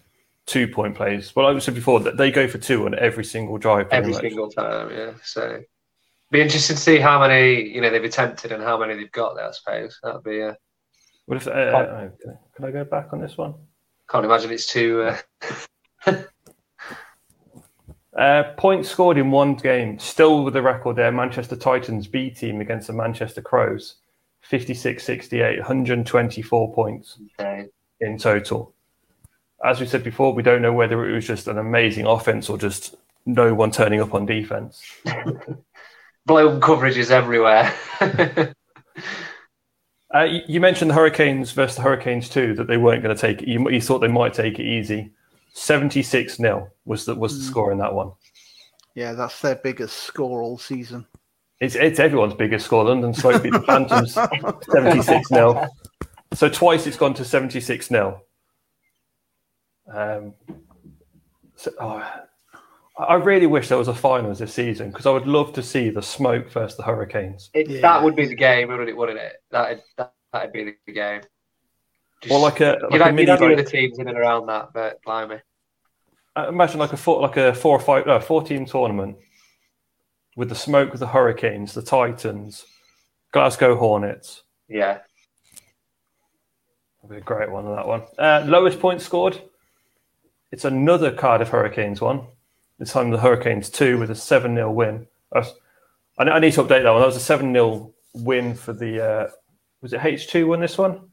[0.46, 1.34] two point plays.
[1.34, 3.88] Well, I said before, that they go for two on every single drive.
[3.90, 4.20] Every much.
[4.22, 4.90] single time.
[4.90, 5.12] Yeah.
[5.22, 5.62] So.
[6.32, 9.36] Be interested to see how many you know they've attempted and how many they've got
[9.36, 9.46] there.
[9.46, 10.42] I suppose that'd be.
[10.42, 10.54] Uh,
[11.26, 12.08] What if, uh, uh,
[12.56, 13.54] can I go back on this one?
[14.10, 15.02] can't imagine it's too.
[16.06, 16.22] Uh,
[18.18, 21.12] Uh, points scored in one game, still with the record there.
[21.12, 23.96] Manchester Titans B team against the Manchester Crows,
[24.40, 27.66] 56 68, 124 points okay.
[28.00, 28.72] in total.
[29.64, 32.56] As we said before, we don't know whether it was just an amazing offense or
[32.56, 32.94] just
[33.26, 34.82] no one turning up on defense.
[36.26, 37.74] Blown coverages everywhere.
[40.14, 43.20] Uh, you, you mentioned the Hurricanes versus the Hurricanes two, that they weren't going to
[43.20, 43.48] take it.
[43.48, 45.10] You, you thought they might take it easy.
[45.56, 47.48] 76 0 was the, was the Mm.
[47.50, 48.12] score in that one.
[48.94, 51.06] Yeah, that's their biggest score all season.
[51.60, 52.84] It's, it's everyone's biggest score.
[52.84, 54.12] London Smoke beat the Phantoms
[54.72, 55.66] 76 0.
[56.34, 58.20] So twice it's gone to 76 0.
[59.92, 60.34] Um,
[61.54, 62.06] so, oh,
[62.98, 65.88] I really wish there was a finals this season because I would love to see
[65.88, 67.48] the Smoke versus the Hurricanes.
[67.54, 67.80] It, Yeah.
[67.80, 68.96] That would be the game, wouldn't it?
[68.96, 69.36] Wouldn't it?
[69.50, 71.22] That'd that, that'd be the game.
[72.22, 74.18] Just, Or like a, like you'd a have, mini, you'd have the teams in and
[74.18, 75.40] around that, but blimey.
[76.36, 79.16] Uh, imagine like a four, like a four or five, no, four team tournament
[80.36, 82.66] with the Smoke, the Hurricanes, the Titans,
[83.32, 84.42] Glasgow Hornets.
[84.68, 84.98] Yeah.
[87.02, 88.02] That'd be a great one on that one.
[88.18, 89.40] Uh, lowest points scored.
[90.52, 92.26] It's another Cardiff Hurricanes one.
[92.78, 95.06] This time the Hurricanes two with a seven 0 win.
[95.32, 95.44] Uh,
[96.18, 97.00] I, I need to update that one.
[97.00, 99.04] That was a seven 0 win for the.
[99.04, 99.30] Uh,
[99.80, 101.10] was it H two won this one?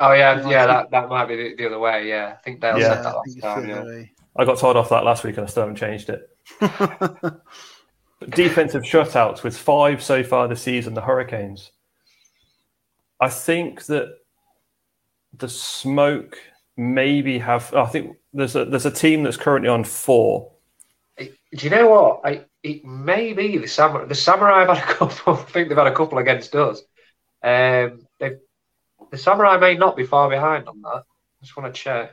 [0.00, 0.66] Oh yeah, yeah.
[0.66, 2.08] That, that might be the, the other way.
[2.08, 2.94] Yeah, I think Dale Yeah.
[2.94, 3.68] said that I last time.
[3.68, 4.02] Yeah.
[4.36, 6.28] I got told off that last week and I still haven't changed it.
[8.30, 10.94] Defensive shutouts with five so far this season.
[10.94, 11.70] The Hurricanes.
[13.20, 14.16] I think that
[15.36, 16.38] the smoke
[16.76, 17.72] maybe have.
[17.74, 20.52] I think there's a there's a team that's currently on four.
[21.18, 22.20] Do you know what?
[22.24, 24.04] I it may be the samurai.
[24.06, 25.34] The samurai have had a couple.
[25.34, 26.80] I think they've had a couple against us.
[27.42, 28.06] Um, they've
[29.10, 30.88] the Samurai may not be far behind on that.
[30.88, 32.12] I just want to check.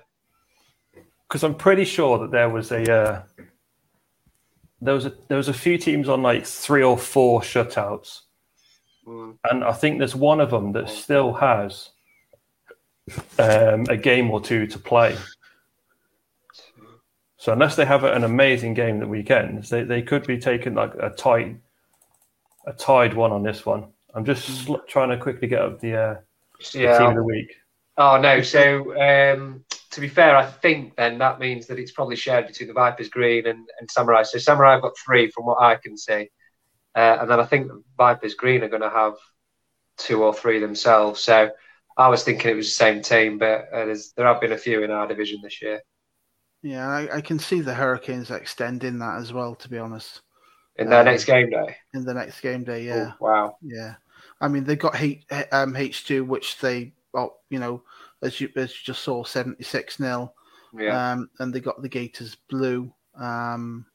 [1.28, 3.24] Because I'm pretty sure that there was a uh,
[4.82, 8.22] there was a there was a few teams on like three or four shutouts,
[9.08, 9.38] Mm.
[9.50, 11.92] and I think there's one of them that still has
[13.40, 15.16] um, a game or two to play.
[17.38, 20.94] So unless they have an amazing game that weekend, they, they could be taking like
[21.00, 21.56] a tight
[22.66, 23.88] a tied one on this one.
[24.14, 26.27] I'm just sl- trying to quickly get up the, uh, the
[26.74, 26.98] Yeah.
[26.98, 27.52] team of the week.
[27.98, 28.42] Oh no.
[28.42, 32.68] So um, to be fair, I think then that means that it's probably shared between
[32.68, 34.24] the Vipers Green and, and Samurai.
[34.24, 36.30] So Samurai have got three from what I can see,
[36.96, 39.16] uh, and then I think the Vipers Green are going to have
[39.98, 41.22] two or three themselves.
[41.22, 41.52] So
[41.98, 44.84] I was thinking it was the same team, but uh, there have been a few
[44.84, 45.82] in our division this year.
[46.62, 49.56] Yeah, I, I can see the Hurricanes extending that as well.
[49.56, 50.22] To be honest,
[50.78, 51.78] In their Um, next game day.
[51.94, 53.58] in the next game day, yeah, Oh, wow.
[53.62, 53.96] yeah.
[54.42, 57.84] I mean, they got H um, H two, which they, well, you know,
[58.22, 60.34] as you as you just saw, seventy six 0
[60.78, 61.12] Yeah.
[61.12, 63.86] um, and they got the Gators blue, um,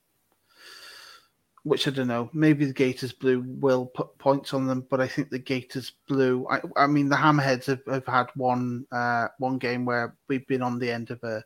[1.64, 2.28] which I don't know.
[2.32, 6.46] Maybe the Gators blue will put points on them, but I think the Gators blue.
[6.50, 10.62] I, I mean, the Hammerheads have, have had one uh, one game where we've been
[10.62, 11.44] on the end of a,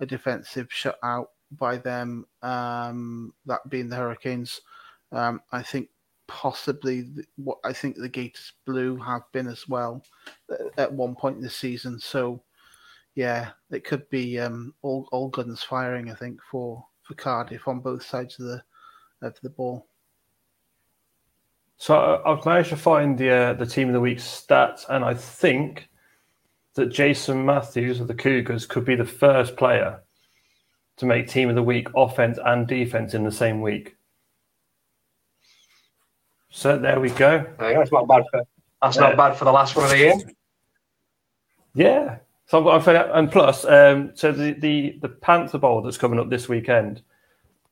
[0.00, 2.26] a defensive shutout by them.
[2.42, 4.60] Um, that being the Hurricanes.
[5.12, 5.90] Um, I think
[6.26, 10.02] possibly what I think the Gators blue have been as well
[10.78, 11.98] at one point this season.
[11.98, 12.42] So
[13.14, 16.10] yeah, it could be um, all all guns firing.
[16.10, 18.62] I think for for Cardiff on both sides of the
[19.22, 19.86] of the ball.
[21.76, 25.14] So I've managed to find the uh, the team of the week stats, and I
[25.14, 25.88] think
[26.74, 30.00] that Jason Matthews of the Cougars could be the first player
[30.96, 33.96] to make team of the week offense and defense in the same week.
[36.54, 37.44] So there we go.
[37.58, 37.80] There you go.
[37.80, 38.42] That's not bad for.
[38.82, 39.02] That's Yeah.
[39.02, 40.14] not bad for the last one of the year.
[41.74, 42.18] Yeah.
[42.46, 45.96] So I've got, I'm fed- and plus, um, so the, the the Panther Bowl that's
[45.96, 47.02] coming up this weekend.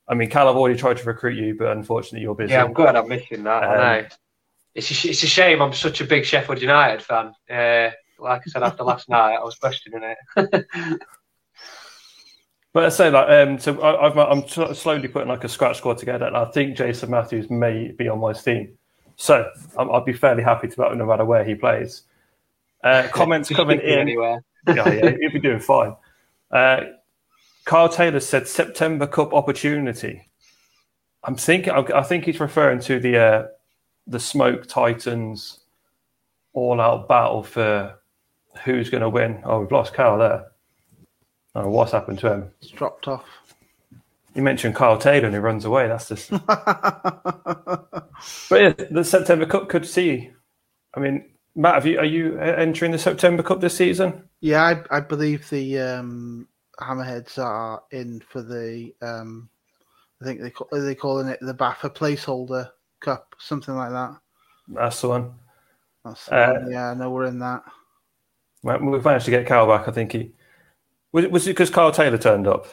[0.08, 2.52] I mean, Cal, I've already tried to recruit you, but unfortunately, you're busy.
[2.52, 2.96] Yeah, I'm good.
[2.96, 3.62] I'm missing that.
[3.62, 4.06] Um, I know.
[4.74, 5.60] It's a, it's a shame.
[5.60, 7.34] I'm such a big Sheffield United fan.
[7.50, 10.66] Uh, like I said after last night, I was questioning it.
[12.72, 15.48] But I say like, um, so I, I've, I'm sort of slowly putting like a
[15.48, 18.76] scratch squad together, and I think Jason Matthews may be on my team.
[19.16, 22.02] So I'm, I'll be fairly happy to that no matter where he plays.
[22.84, 23.98] Uh, comments coming in.
[23.98, 24.44] anywhere.
[24.68, 25.96] yeah, yeah, he'll be doing fine.
[26.50, 26.82] Uh,
[27.64, 30.28] Carl Taylor said September Cup opportunity.
[31.24, 31.72] I'm thinking.
[31.72, 33.46] I I think he's referring to the uh,
[34.06, 35.60] the Smoke Titans
[36.52, 37.96] all-out battle for
[38.64, 39.40] who's going to win.
[39.44, 40.46] Oh, we've lost Carl there.
[41.54, 42.50] Oh, what's happened to him?
[42.60, 43.24] It's dropped off.
[44.34, 45.88] You mentioned Kyle Taylor and he runs away.
[45.88, 46.30] That's just.
[46.30, 48.00] but
[48.52, 50.30] yeah, the September Cup could see.
[50.94, 54.24] I mean, Matt, have you, are you entering the September Cup this season?
[54.40, 56.46] yeah, I, I believe the um,
[56.80, 58.92] Hammerheads are in for the.
[59.02, 59.48] Um,
[60.22, 62.70] I think they call, are they calling it the BAFA placeholder
[63.00, 64.16] cup, something like that.
[64.68, 65.32] That's the one.
[66.04, 66.70] That's the Uh, one.
[66.70, 67.62] yeah, I know we're in that.
[68.62, 69.88] Well, We've managed to get Kyle back.
[69.88, 70.32] I think he
[71.12, 71.24] was.
[71.24, 72.66] It, was it because Kyle Taylor turned up?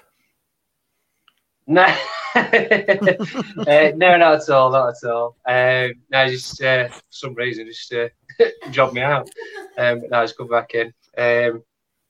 [1.65, 1.83] No,
[2.35, 5.35] uh, no, not at all, not at all.
[5.45, 8.07] Um, no, just uh, for some reason, just uh,
[8.71, 9.29] jobbed me out.
[9.77, 10.93] Um, but now he's come back in.
[11.17, 11.63] Um,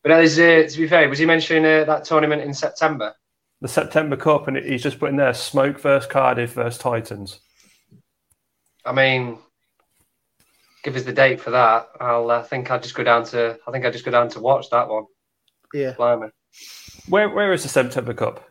[0.04, 3.14] but no, uh, to be fair, was he mentioning uh, that tournament in September?
[3.62, 7.40] The September Cup, and he's just putting there Smoke versus Cardiff versus Titans.
[8.86, 9.40] I mean,
[10.84, 11.88] give us the date for that.
[12.00, 13.58] I'll think I'll just go down to.
[13.68, 15.06] I think I'll just go down to watch that one.
[15.74, 16.30] Yeah, Blimey.
[17.10, 18.48] Where Where is the September Cup?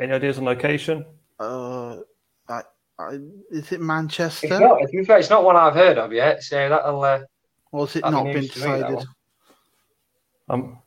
[0.00, 1.04] Any ideas on location?
[1.40, 1.96] uh,
[2.48, 2.62] I,
[2.98, 3.08] I,
[3.50, 6.68] is it It's Manchester not, to be it's not one I've heard of yet, so
[6.68, 7.02] that'll.
[7.02, 7.20] Uh,
[7.72, 9.08] or has it not been news to me, that decided?
[10.48, 10.78] Um.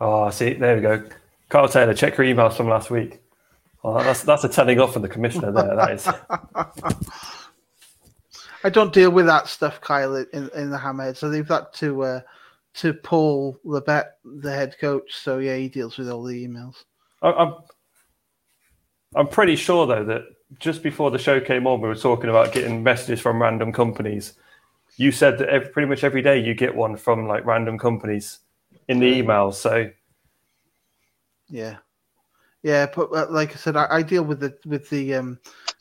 [0.00, 1.08] Oh, see, there we go.
[1.48, 3.20] Carl Taylor, check your emails from last week.
[3.84, 5.76] Oh, that's that's a telling off from the commissioner there.
[5.76, 6.08] That is.
[8.64, 11.18] I don't deal with that stuff, Kyle, in, in the Hammerheads.
[11.18, 12.20] So leave that to uh,
[12.74, 15.14] to Paul Lebet, the head coach.
[15.14, 16.84] So yeah, he deals with all the emails.
[17.22, 17.54] I- I'm
[19.14, 20.22] I'm pretty sure though that
[20.58, 24.34] just before the show came on, we were talking about getting messages from random companies.
[24.96, 28.38] You said that every, pretty much every day you get one from like random companies
[28.88, 29.54] in the emails.
[29.54, 29.90] So
[31.48, 31.78] Yeah,
[32.62, 32.86] yeah.
[32.94, 35.38] But uh, like I said, I, I deal with the with the um,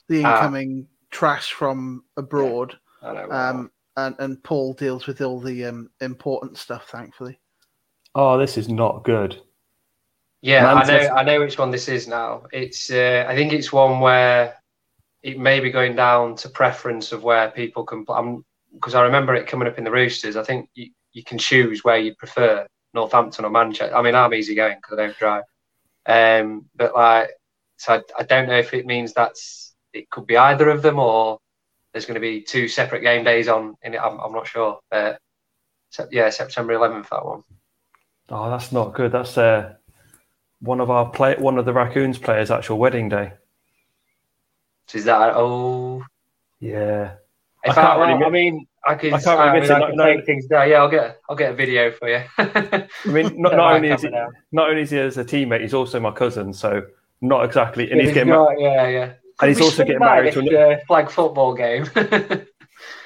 [0.07, 0.35] the Ah.
[0.37, 3.31] incoming trash from abroad, I know.
[3.31, 6.87] um, and and Paul deals with all the um, important stuff.
[6.89, 7.39] Thankfully,
[8.15, 9.39] oh, this is not good.
[10.41, 11.15] Yeah, I Manchester- know.
[11.15, 12.43] I know which one this is now.
[12.51, 12.89] It's.
[12.91, 14.55] Uh, I think it's one where
[15.21, 18.05] it may be going down to preference of where people can.
[18.09, 18.43] I'm
[18.73, 20.35] because I remember it coming up in the Roosters.
[20.37, 23.95] I think you, you can choose where you prefer Northampton or Manchester.
[23.95, 25.43] I mean, I'm easy going because I don't drive.
[26.07, 27.29] Um, but like,
[27.77, 30.99] so I, I don't know if it means that's it could be either of them
[30.99, 31.39] or
[31.91, 34.01] there's going to be two separate game days on in it.
[34.01, 34.79] I'm, I'm not sure.
[34.91, 35.13] Uh,
[36.09, 37.43] yeah, September 11th that one.
[38.29, 39.11] Oh, that's not good.
[39.11, 39.73] That's uh,
[40.61, 43.33] one of our play, one of the Raccoons players' actual wedding day.
[44.87, 46.03] So is that oh
[46.59, 47.15] yeah?
[47.63, 49.13] If I, I, well, I mean, I could.
[49.13, 50.69] I can't really I, mean, I can no, things down.
[50.69, 51.19] Yeah, I'll get.
[51.29, 52.23] I'll get a video for you.
[52.37, 54.09] I mean, not, not only is he,
[54.51, 56.53] not only is he as a teammate, he's also my cousin.
[56.53, 56.87] So
[57.21, 58.33] not exactly, and yeah, he's getting.
[58.33, 59.13] Got, yeah, yeah.
[59.41, 61.85] And he's also getting married to a uh, flag football game.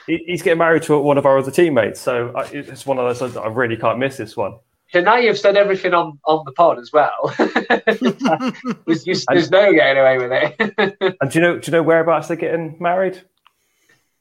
[0.08, 3.48] he's getting married to one of our other teammates, so it's one of those I
[3.48, 4.56] really can't miss this one.
[4.90, 7.34] So now you've said everything on, on the pod as well.
[8.86, 11.16] there's, just, there's no getting away with it.
[11.22, 13.22] and do you know do you know whereabouts they're getting married?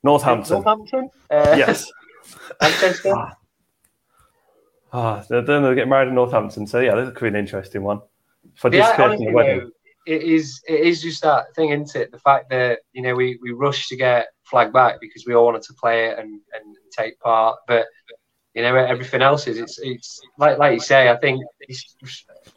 [0.03, 0.55] Northampton.
[0.55, 1.11] Northampton?
[1.31, 1.91] Uh, yes.
[2.61, 3.15] Manchester.
[3.15, 3.37] Ah,
[4.93, 6.67] ah they're, they're getting married in Northampton.
[6.67, 8.01] So yeah, this could be an interesting one.
[8.55, 9.71] For yeah, honestly, though,
[10.07, 12.13] it is it is just that thing, isn't it?
[12.13, 15.47] The fact that you know we we rushed to get flag back because we all
[15.47, 17.87] wanted to play it and, and take part, but
[18.55, 21.09] you know everything else is it's it's like like you say.
[21.09, 21.43] I think,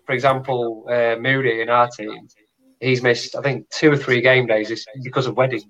[0.06, 2.28] for example, uh, Moody in our team,
[2.80, 5.64] he's missed I think two or three game days because of wedding.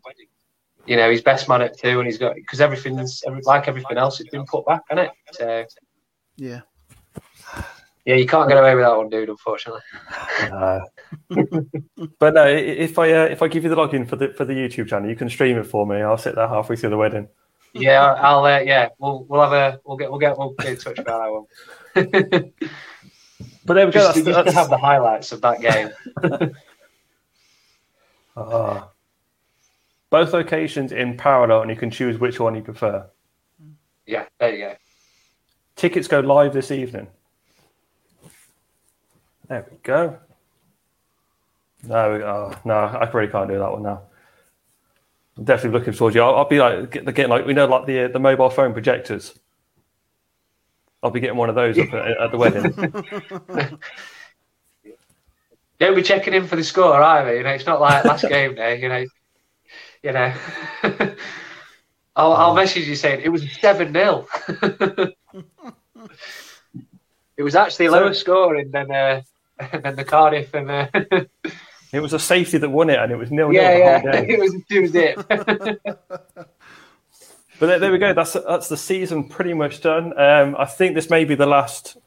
[0.86, 4.20] You know, he's best man at two, and he's got because everything's like everything else,
[4.20, 5.36] it's been put back, hasn't it?
[5.36, 5.66] So,
[6.38, 6.62] yeah.
[8.08, 9.28] Yeah, you can't get away with that one, dude.
[9.28, 9.82] Unfortunately.
[10.39, 10.80] Uh,
[12.20, 14.53] but no, if I uh, if I give you the login for the for the
[14.53, 15.97] YouTube channel, you can stream it for me.
[15.97, 17.28] I'll sit there halfway through the wedding.
[17.74, 18.45] Yeah, I'll.
[18.45, 21.20] Uh, yeah, we'll we'll have a we'll get we'll get we'll get in touch about
[21.20, 22.53] that one.
[23.66, 24.14] but there we go.
[24.14, 25.89] Just, that's, to have the highlights of that game.
[28.38, 28.84] uh,
[30.10, 33.05] both locations in parallel, and you can choose which one you prefer.
[34.05, 34.76] Yeah, there you go.
[35.76, 37.10] Tickets go live this evening.
[39.48, 40.18] There we go.
[41.84, 44.02] No, oh, no, I really can't do that one now.
[45.38, 46.22] I'm definitely looking towards you.
[46.22, 49.38] I'll, I'll be like getting like we know like the the mobile phone projectors.
[51.04, 52.74] I'll be getting one of those at, at the wedding.
[55.80, 57.36] Don't be checking in for the score either.
[57.36, 58.82] You know, it's not like last game day.
[58.82, 59.06] You know,
[60.02, 60.34] you know.
[62.16, 64.28] I'll, I'll message you saying it was seven 0
[67.38, 69.22] It was actually lower so, scoring than uh,
[69.84, 70.72] than the Cardiff and.
[70.72, 70.88] Uh,
[71.91, 74.12] it was a safety that won it, and it was nil yeah, yeah.
[74.28, 75.26] It was two zip.
[77.60, 78.14] But there, there, we go.
[78.14, 80.16] That's that's the season pretty much done.
[80.16, 81.97] Um, I think this may be the last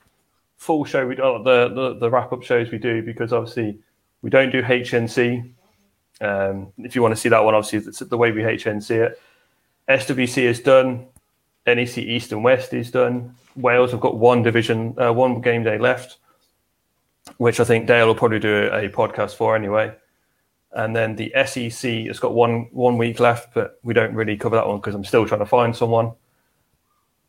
[0.56, 3.80] full show we do, the the, the wrap up shows we do because obviously
[4.22, 5.50] we don't do HNC.
[6.20, 9.20] Um, if you want to see that one, obviously it's the way we HNC it.
[9.88, 11.08] SWC is done.
[11.66, 13.34] NEC East and West is done.
[13.56, 16.18] Wales have got one division, uh, one game day left
[17.38, 19.94] which I think Dale will probably do a podcast for anyway.
[20.72, 24.56] And then the SEC has got one one week left, but we don't really cover
[24.56, 26.12] that one because I'm still trying to find someone.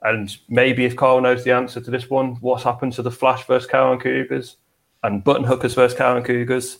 [0.04, 3.46] And maybe if Carl knows the answer to this one, what's happened to the Flash
[3.46, 4.58] versus Cowan Cougars
[5.04, 6.80] and Button Hookers versus Cowan Cougars?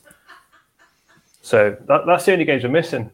[1.42, 3.12] So that, that's the only games we're missing.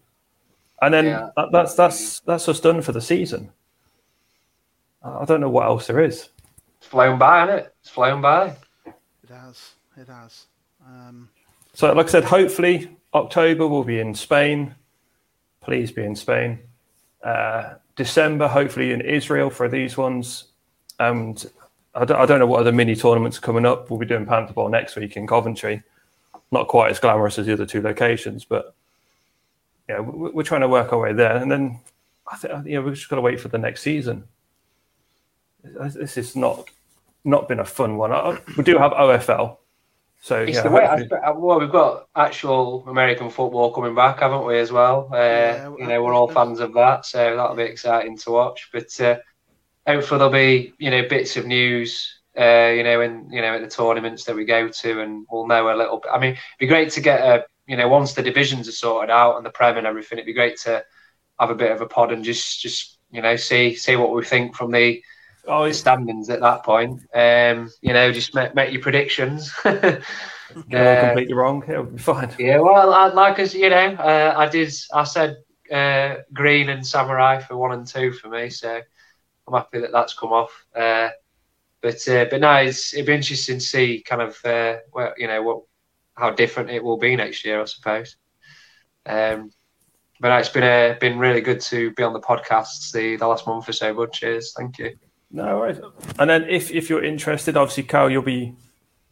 [0.82, 1.30] And then yeah.
[1.36, 3.52] that, that's that's that's us done for the season.
[5.04, 6.30] I don't know what else there is.
[6.80, 7.76] It's flown by, isn't it?
[7.82, 8.56] It's flown by.
[9.98, 10.46] It has.
[10.86, 11.30] Um...
[11.74, 14.76] So, like I said, hopefully October will be in Spain.
[15.62, 16.60] Please be in Spain.
[17.24, 20.46] Uh, December, hopefully in Israel for these ones.
[21.00, 21.46] And
[21.94, 23.90] I don't, I don't, know what other mini tournaments are coming up.
[23.90, 25.84] We'll be doing Panther Bowl next week in Coventry.
[26.52, 28.74] Not quite as glamorous as the other two locations, but
[29.90, 31.36] yeah, we're trying to work our way there.
[31.36, 31.80] And then
[32.32, 34.24] I think you know we've just got to wait for the next season.
[35.64, 36.70] This is not
[37.24, 38.40] not been a fun one.
[38.58, 39.58] We do have OFL,
[40.28, 40.84] so it's yeah, the way.
[41.24, 44.60] I, well, we've got actual American football coming back, haven't we?
[44.60, 48.18] As well, uh, yeah, you know, we're all fans of that, so that'll be exciting
[48.18, 48.68] to watch.
[48.74, 49.20] But uh,
[49.88, 53.62] hopefully, there'll be you know bits of news, uh, you know, in you know at
[53.62, 56.12] the tournaments that we go to, and we'll know a little bit.
[56.14, 59.10] I mean, it'd be great to get a you know once the divisions are sorted
[59.10, 60.84] out and the prem and everything, it'd be great to
[61.40, 64.26] have a bit of a pod and just just you know see see what we
[64.26, 65.02] think from the
[65.48, 67.02] oh, standings at that point.
[67.14, 69.52] Um, you know, just make, make your predictions.
[69.66, 70.00] uh,
[70.72, 71.64] completely wrong.
[71.68, 72.34] It'll be fine.
[72.38, 74.74] Yeah, well, I, like as you know, uh, I did.
[74.94, 75.38] I said
[75.72, 78.82] uh, Green and Samurai for one and two for me, so
[79.48, 80.66] I'm happy that that's come off.
[80.76, 81.10] Uh,
[81.82, 85.28] but uh, but no, it's, it'd be interesting to see kind of uh, well, you
[85.28, 85.64] know what
[86.16, 88.18] how different it will be next year, I suppose.
[89.06, 89.52] Um,
[90.20, 93.70] but it's been been really good to be on the podcasts the, the last month
[93.70, 93.94] or so.
[93.94, 94.98] But cheers, thank you.
[95.32, 95.80] No worries.
[96.20, 98.56] And then if, if you're interested, obviously, Carl, you'll be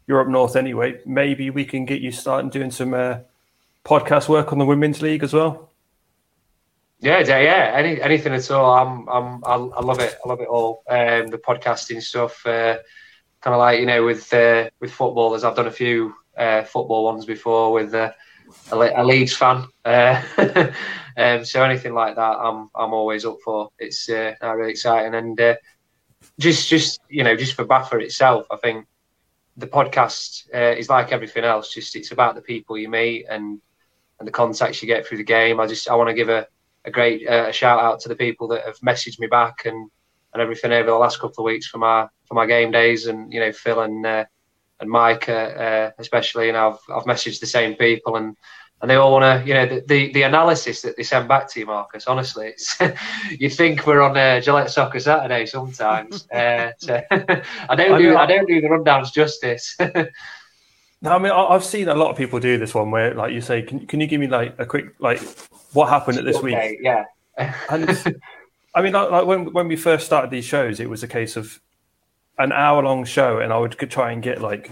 [0.07, 0.99] you're up north anyway.
[1.05, 3.19] Maybe we can get you starting doing some uh,
[3.83, 5.71] podcast work on the women's league as well.
[6.99, 8.73] Yeah, yeah, any anything at all.
[8.73, 10.17] I'm, I'm, I, love it.
[10.23, 10.83] I love it all.
[10.89, 12.77] Um, the podcasting stuff, uh,
[13.41, 15.43] kind of like you know, with uh, with footballers.
[15.43, 18.11] I've done a few uh, football ones before with uh,
[18.71, 19.67] a, a Leeds fan.
[19.83, 20.21] Uh,
[21.17, 23.69] um, so anything like that, I'm I'm always up for.
[23.77, 25.55] It's uh, really exciting and uh,
[26.39, 28.87] just just you know just for BAFA itself, I think
[29.57, 31.73] the podcast uh, is like everything else.
[31.73, 33.61] Just it's about the people you meet and
[34.19, 35.59] and the contacts you get through the game.
[35.59, 36.47] I just I want to give a
[36.85, 39.89] a great uh, shout out to the people that have messaged me back and
[40.33, 43.31] and everything over the last couple of weeks for my for my game days and
[43.33, 44.25] you know Phil and uh,
[44.79, 48.35] and Mike uh, uh especially and I've I've messaged the same people and
[48.85, 51.49] and they all want to, you know, the, the, the, analysis that they send back
[51.49, 52.05] to you, Marcus.
[52.05, 52.79] Honestly, it's
[53.31, 56.29] you think we're on uh, Gillette Soccer Saturday sometimes.
[56.31, 59.75] uh, so I don't do I don't do the rundowns justice.
[59.79, 60.05] no,
[61.03, 63.63] I mean I've seen a lot of people do this one where, like you say,
[63.63, 65.19] can can you give me like a quick like
[65.73, 66.79] what happened at this okay, week?
[66.83, 67.05] Yeah,
[67.71, 67.89] and
[68.75, 71.35] I mean like, like when when we first started these shows, it was a case
[71.35, 71.59] of
[72.37, 74.69] an hour long show, and I would try and get like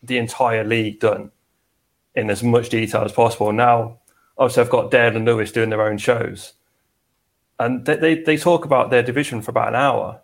[0.00, 1.32] the entire league done
[2.14, 3.52] in as much detail as possible.
[3.52, 3.98] Now,
[4.36, 6.54] obviously, I've got Dale and Lewis doing their own shows,
[7.58, 10.22] and they, they, they talk about their division for about an hour.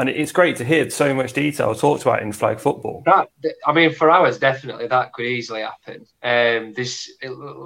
[0.00, 3.02] And it's great to hear so much detail talked about in flag football.
[3.04, 3.30] That,
[3.66, 6.06] I mean, for hours, definitely that could easily happen.
[6.22, 7.10] Um, this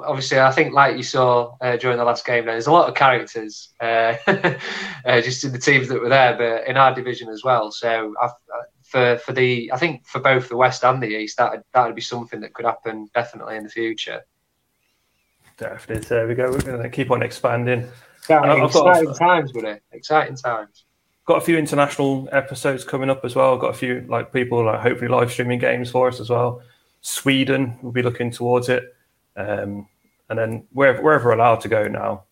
[0.07, 2.95] obviously, I think, like you saw uh, during the last game, there's a lot of
[2.95, 7.45] characters uh, uh, just in the teams that were there, but in our division as
[7.45, 7.71] well.
[7.71, 8.31] So I've,
[8.93, 11.95] for for the I think for both the West and the East, that that would
[11.95, 14.21] be something that could happen definitely in the future.
[15.57, 16.05] Definitely.
[16.09, 16.51] There we go.
[16.51, 17.89] We're going to keep on expanding.
[18.19, 19.79] Exciting, exciting got, times, buddy.
[19.93, 20.85] Exciting times.
[21.25, 23.57] Got a few international episodes coming up as well.
[23.57, 26.63] Got a few like people like hopefully live streaming games for us as well.
[27.01, 28.95] Sweden will be looking towards it,
[29.37, 29.89] um,
[30.29, 32.25] and then wherever, wherever we're allowed to go now.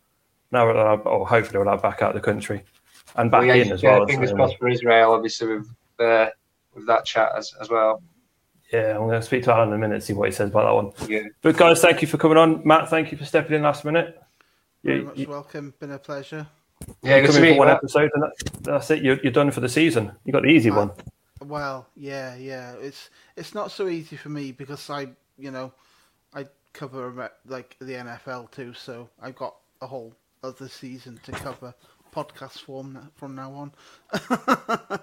[0.52, 2.64] Now we're allowed, or hopefully we're allowed back out of the country
[3.16, 4.06] and back well, yeah, in as yeah, well.
[4.06, 5.12] Fingers crossed for Israel.
[5.12, 5.68] Obviously, with
[5.98, 6.30] uh,
[6.74, 8.02] with that chat as, as well.
[8.72, 10.64] Yeah, I'm going to speak to Alan in a minute, see what he says about
[10.64, 11.10] that one.
[11.10, 11.28] Yeah.
[11.42, 12.62] But guys, thank you for coming on.
[12.64, 14.20] Matt, thank you for stepping in last minute.
[14.84, 15.74] Very you, much you, welcome.
[15.80, 16.46] Been a pleasure.
[17.02, 19.02] Yeah, good to meet one episode, and that, that's it.
[19.02, 20.12] You're, you're done for the season.
[20.24, 20.92] You got the easy one.
[21.44, 22.74] Well, yeah, yeah.
[22.80, 25.72] It's it's not so easy for me because I, you know,
[26.34, 31.74] I cover like the NFL too, so I've got a whole other season to cover
[32.12, 33.72] podcast form from now on.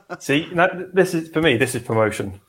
[0.20, 0.50] See,
[0.94, 1.58] this is for me.
[1.58, 2.40] This is promotion.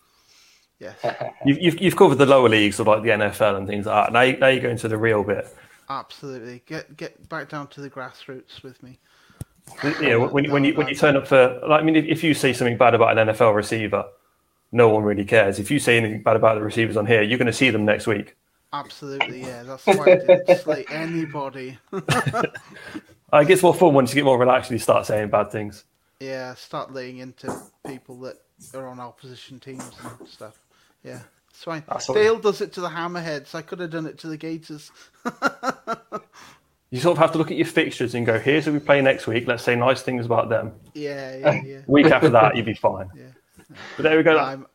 [0.79, 0.93] Yeah,
[1.45, 4.13] you've, you've, you've covered the lower leagues of like the NFL and things like that.
[4.13, 5.49] Now, you, now you go into the real bit.
[5.89, 8.99] Absolutely, get get back down to the grassroots with me.
[10.01, 12.35] Yeah, when, when you when you turn up for, like, I mean, if, if you
[12.35, 14.05] say something bad about an NFL receiver,
[14.73, 15.59] no one really cares.
[15.59, 17.85] If you say anything bad about the receivers on here, you're going to see them
[17.85, 18.37] next week.
[18.73, 19.63] Absolutely, yeah.
[19.63, 21.79] That's why I didn't slay anybody.
[23.33, 25.51] Uh, it gets more fun once you get more relaxed and you start saying bad
[25.51, 25.85] things.
[26.21, 27.55] Yeah, start laying into
[27.87, 28.37] people that
[28.75, 30.59] are on opposition teams and stuff.
[31.05, 31.85] Yeah, it's fine.
[32.13, 33.55] Dale does it to the Hammerheads.
[33.55, 34.91] I could have done it to the Gators.
[36.91, 39.01] you sort of have to look at your fixtures and go, here's who we play
[39.01, 39.47] next week.
[39.47, 40.73] Let's say nice things about them.
[40.95, 41.81] Yeah, yeah, yeah.
[41.87, 43.11] week after that, you'd be fine.
[43.15, 43.25] Yeah.
[43.97, 44.39] But there we go.
[44.39, 44.67] I'm,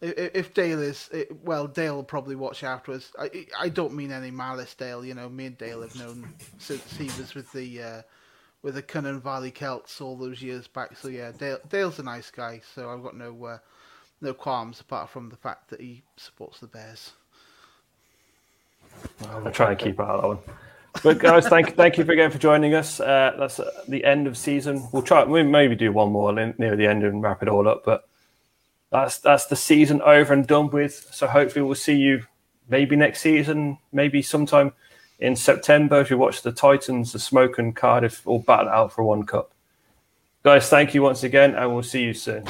[0.00, 1.10] if Dale is
[1.42, 3.12] well, Dale will probably watch afterwards.
[3.18, 5.04] I I don't mean any malice, Dale.
[5.04, 8.02] You know, me and Dale have known since he was with the uh,
[8.62, 10.96] with the Cynon Valley Celts all those years back.
[10.96, 12.60] So yeah, Dale Dale's a nice guy.
[12.74, 13.58] So I've got no uh,
[14.20, 17.12] no qualms apart from the fact that he supports the Bears.
[19.26, 20.38] I'll try and keep out of that one.
[21.02, 23.00] But guys, thank thank you again for joining us.
[23.00, 24.88] Uh, that's the end of season.
[24.92, 25.24] We'll try.
[25.24, 27.84] We maybe do one more near the end and wrap it all up.
[27.84, 28.08] But
[28.90, 31.08] that's that's the season over and done with.
[31.12, 32.24] So hopefully we'll see you
[32.68, 34.72] maybe next season, maybe sometime
[35.18, 39.02] in September if you watch the Titans, the Smoke and Cardiff all battle out for
[39.02, 39.52] one cup.
[40.44, 42.44] Guys, thank you once again, and we'll see you soon.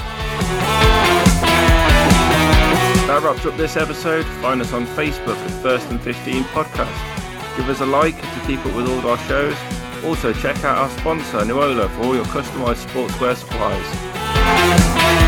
[3.08, 4.26] That wraps up this episode.
[4.42, 7.56] Find us on Facebook at First and 15 Podcast.
[7.56, 9.56] Give us a like to keep up with all of our shows.
[10.04, 15.27] Also, check out our sponsor, Nuola, for all your customized sportswear supplies.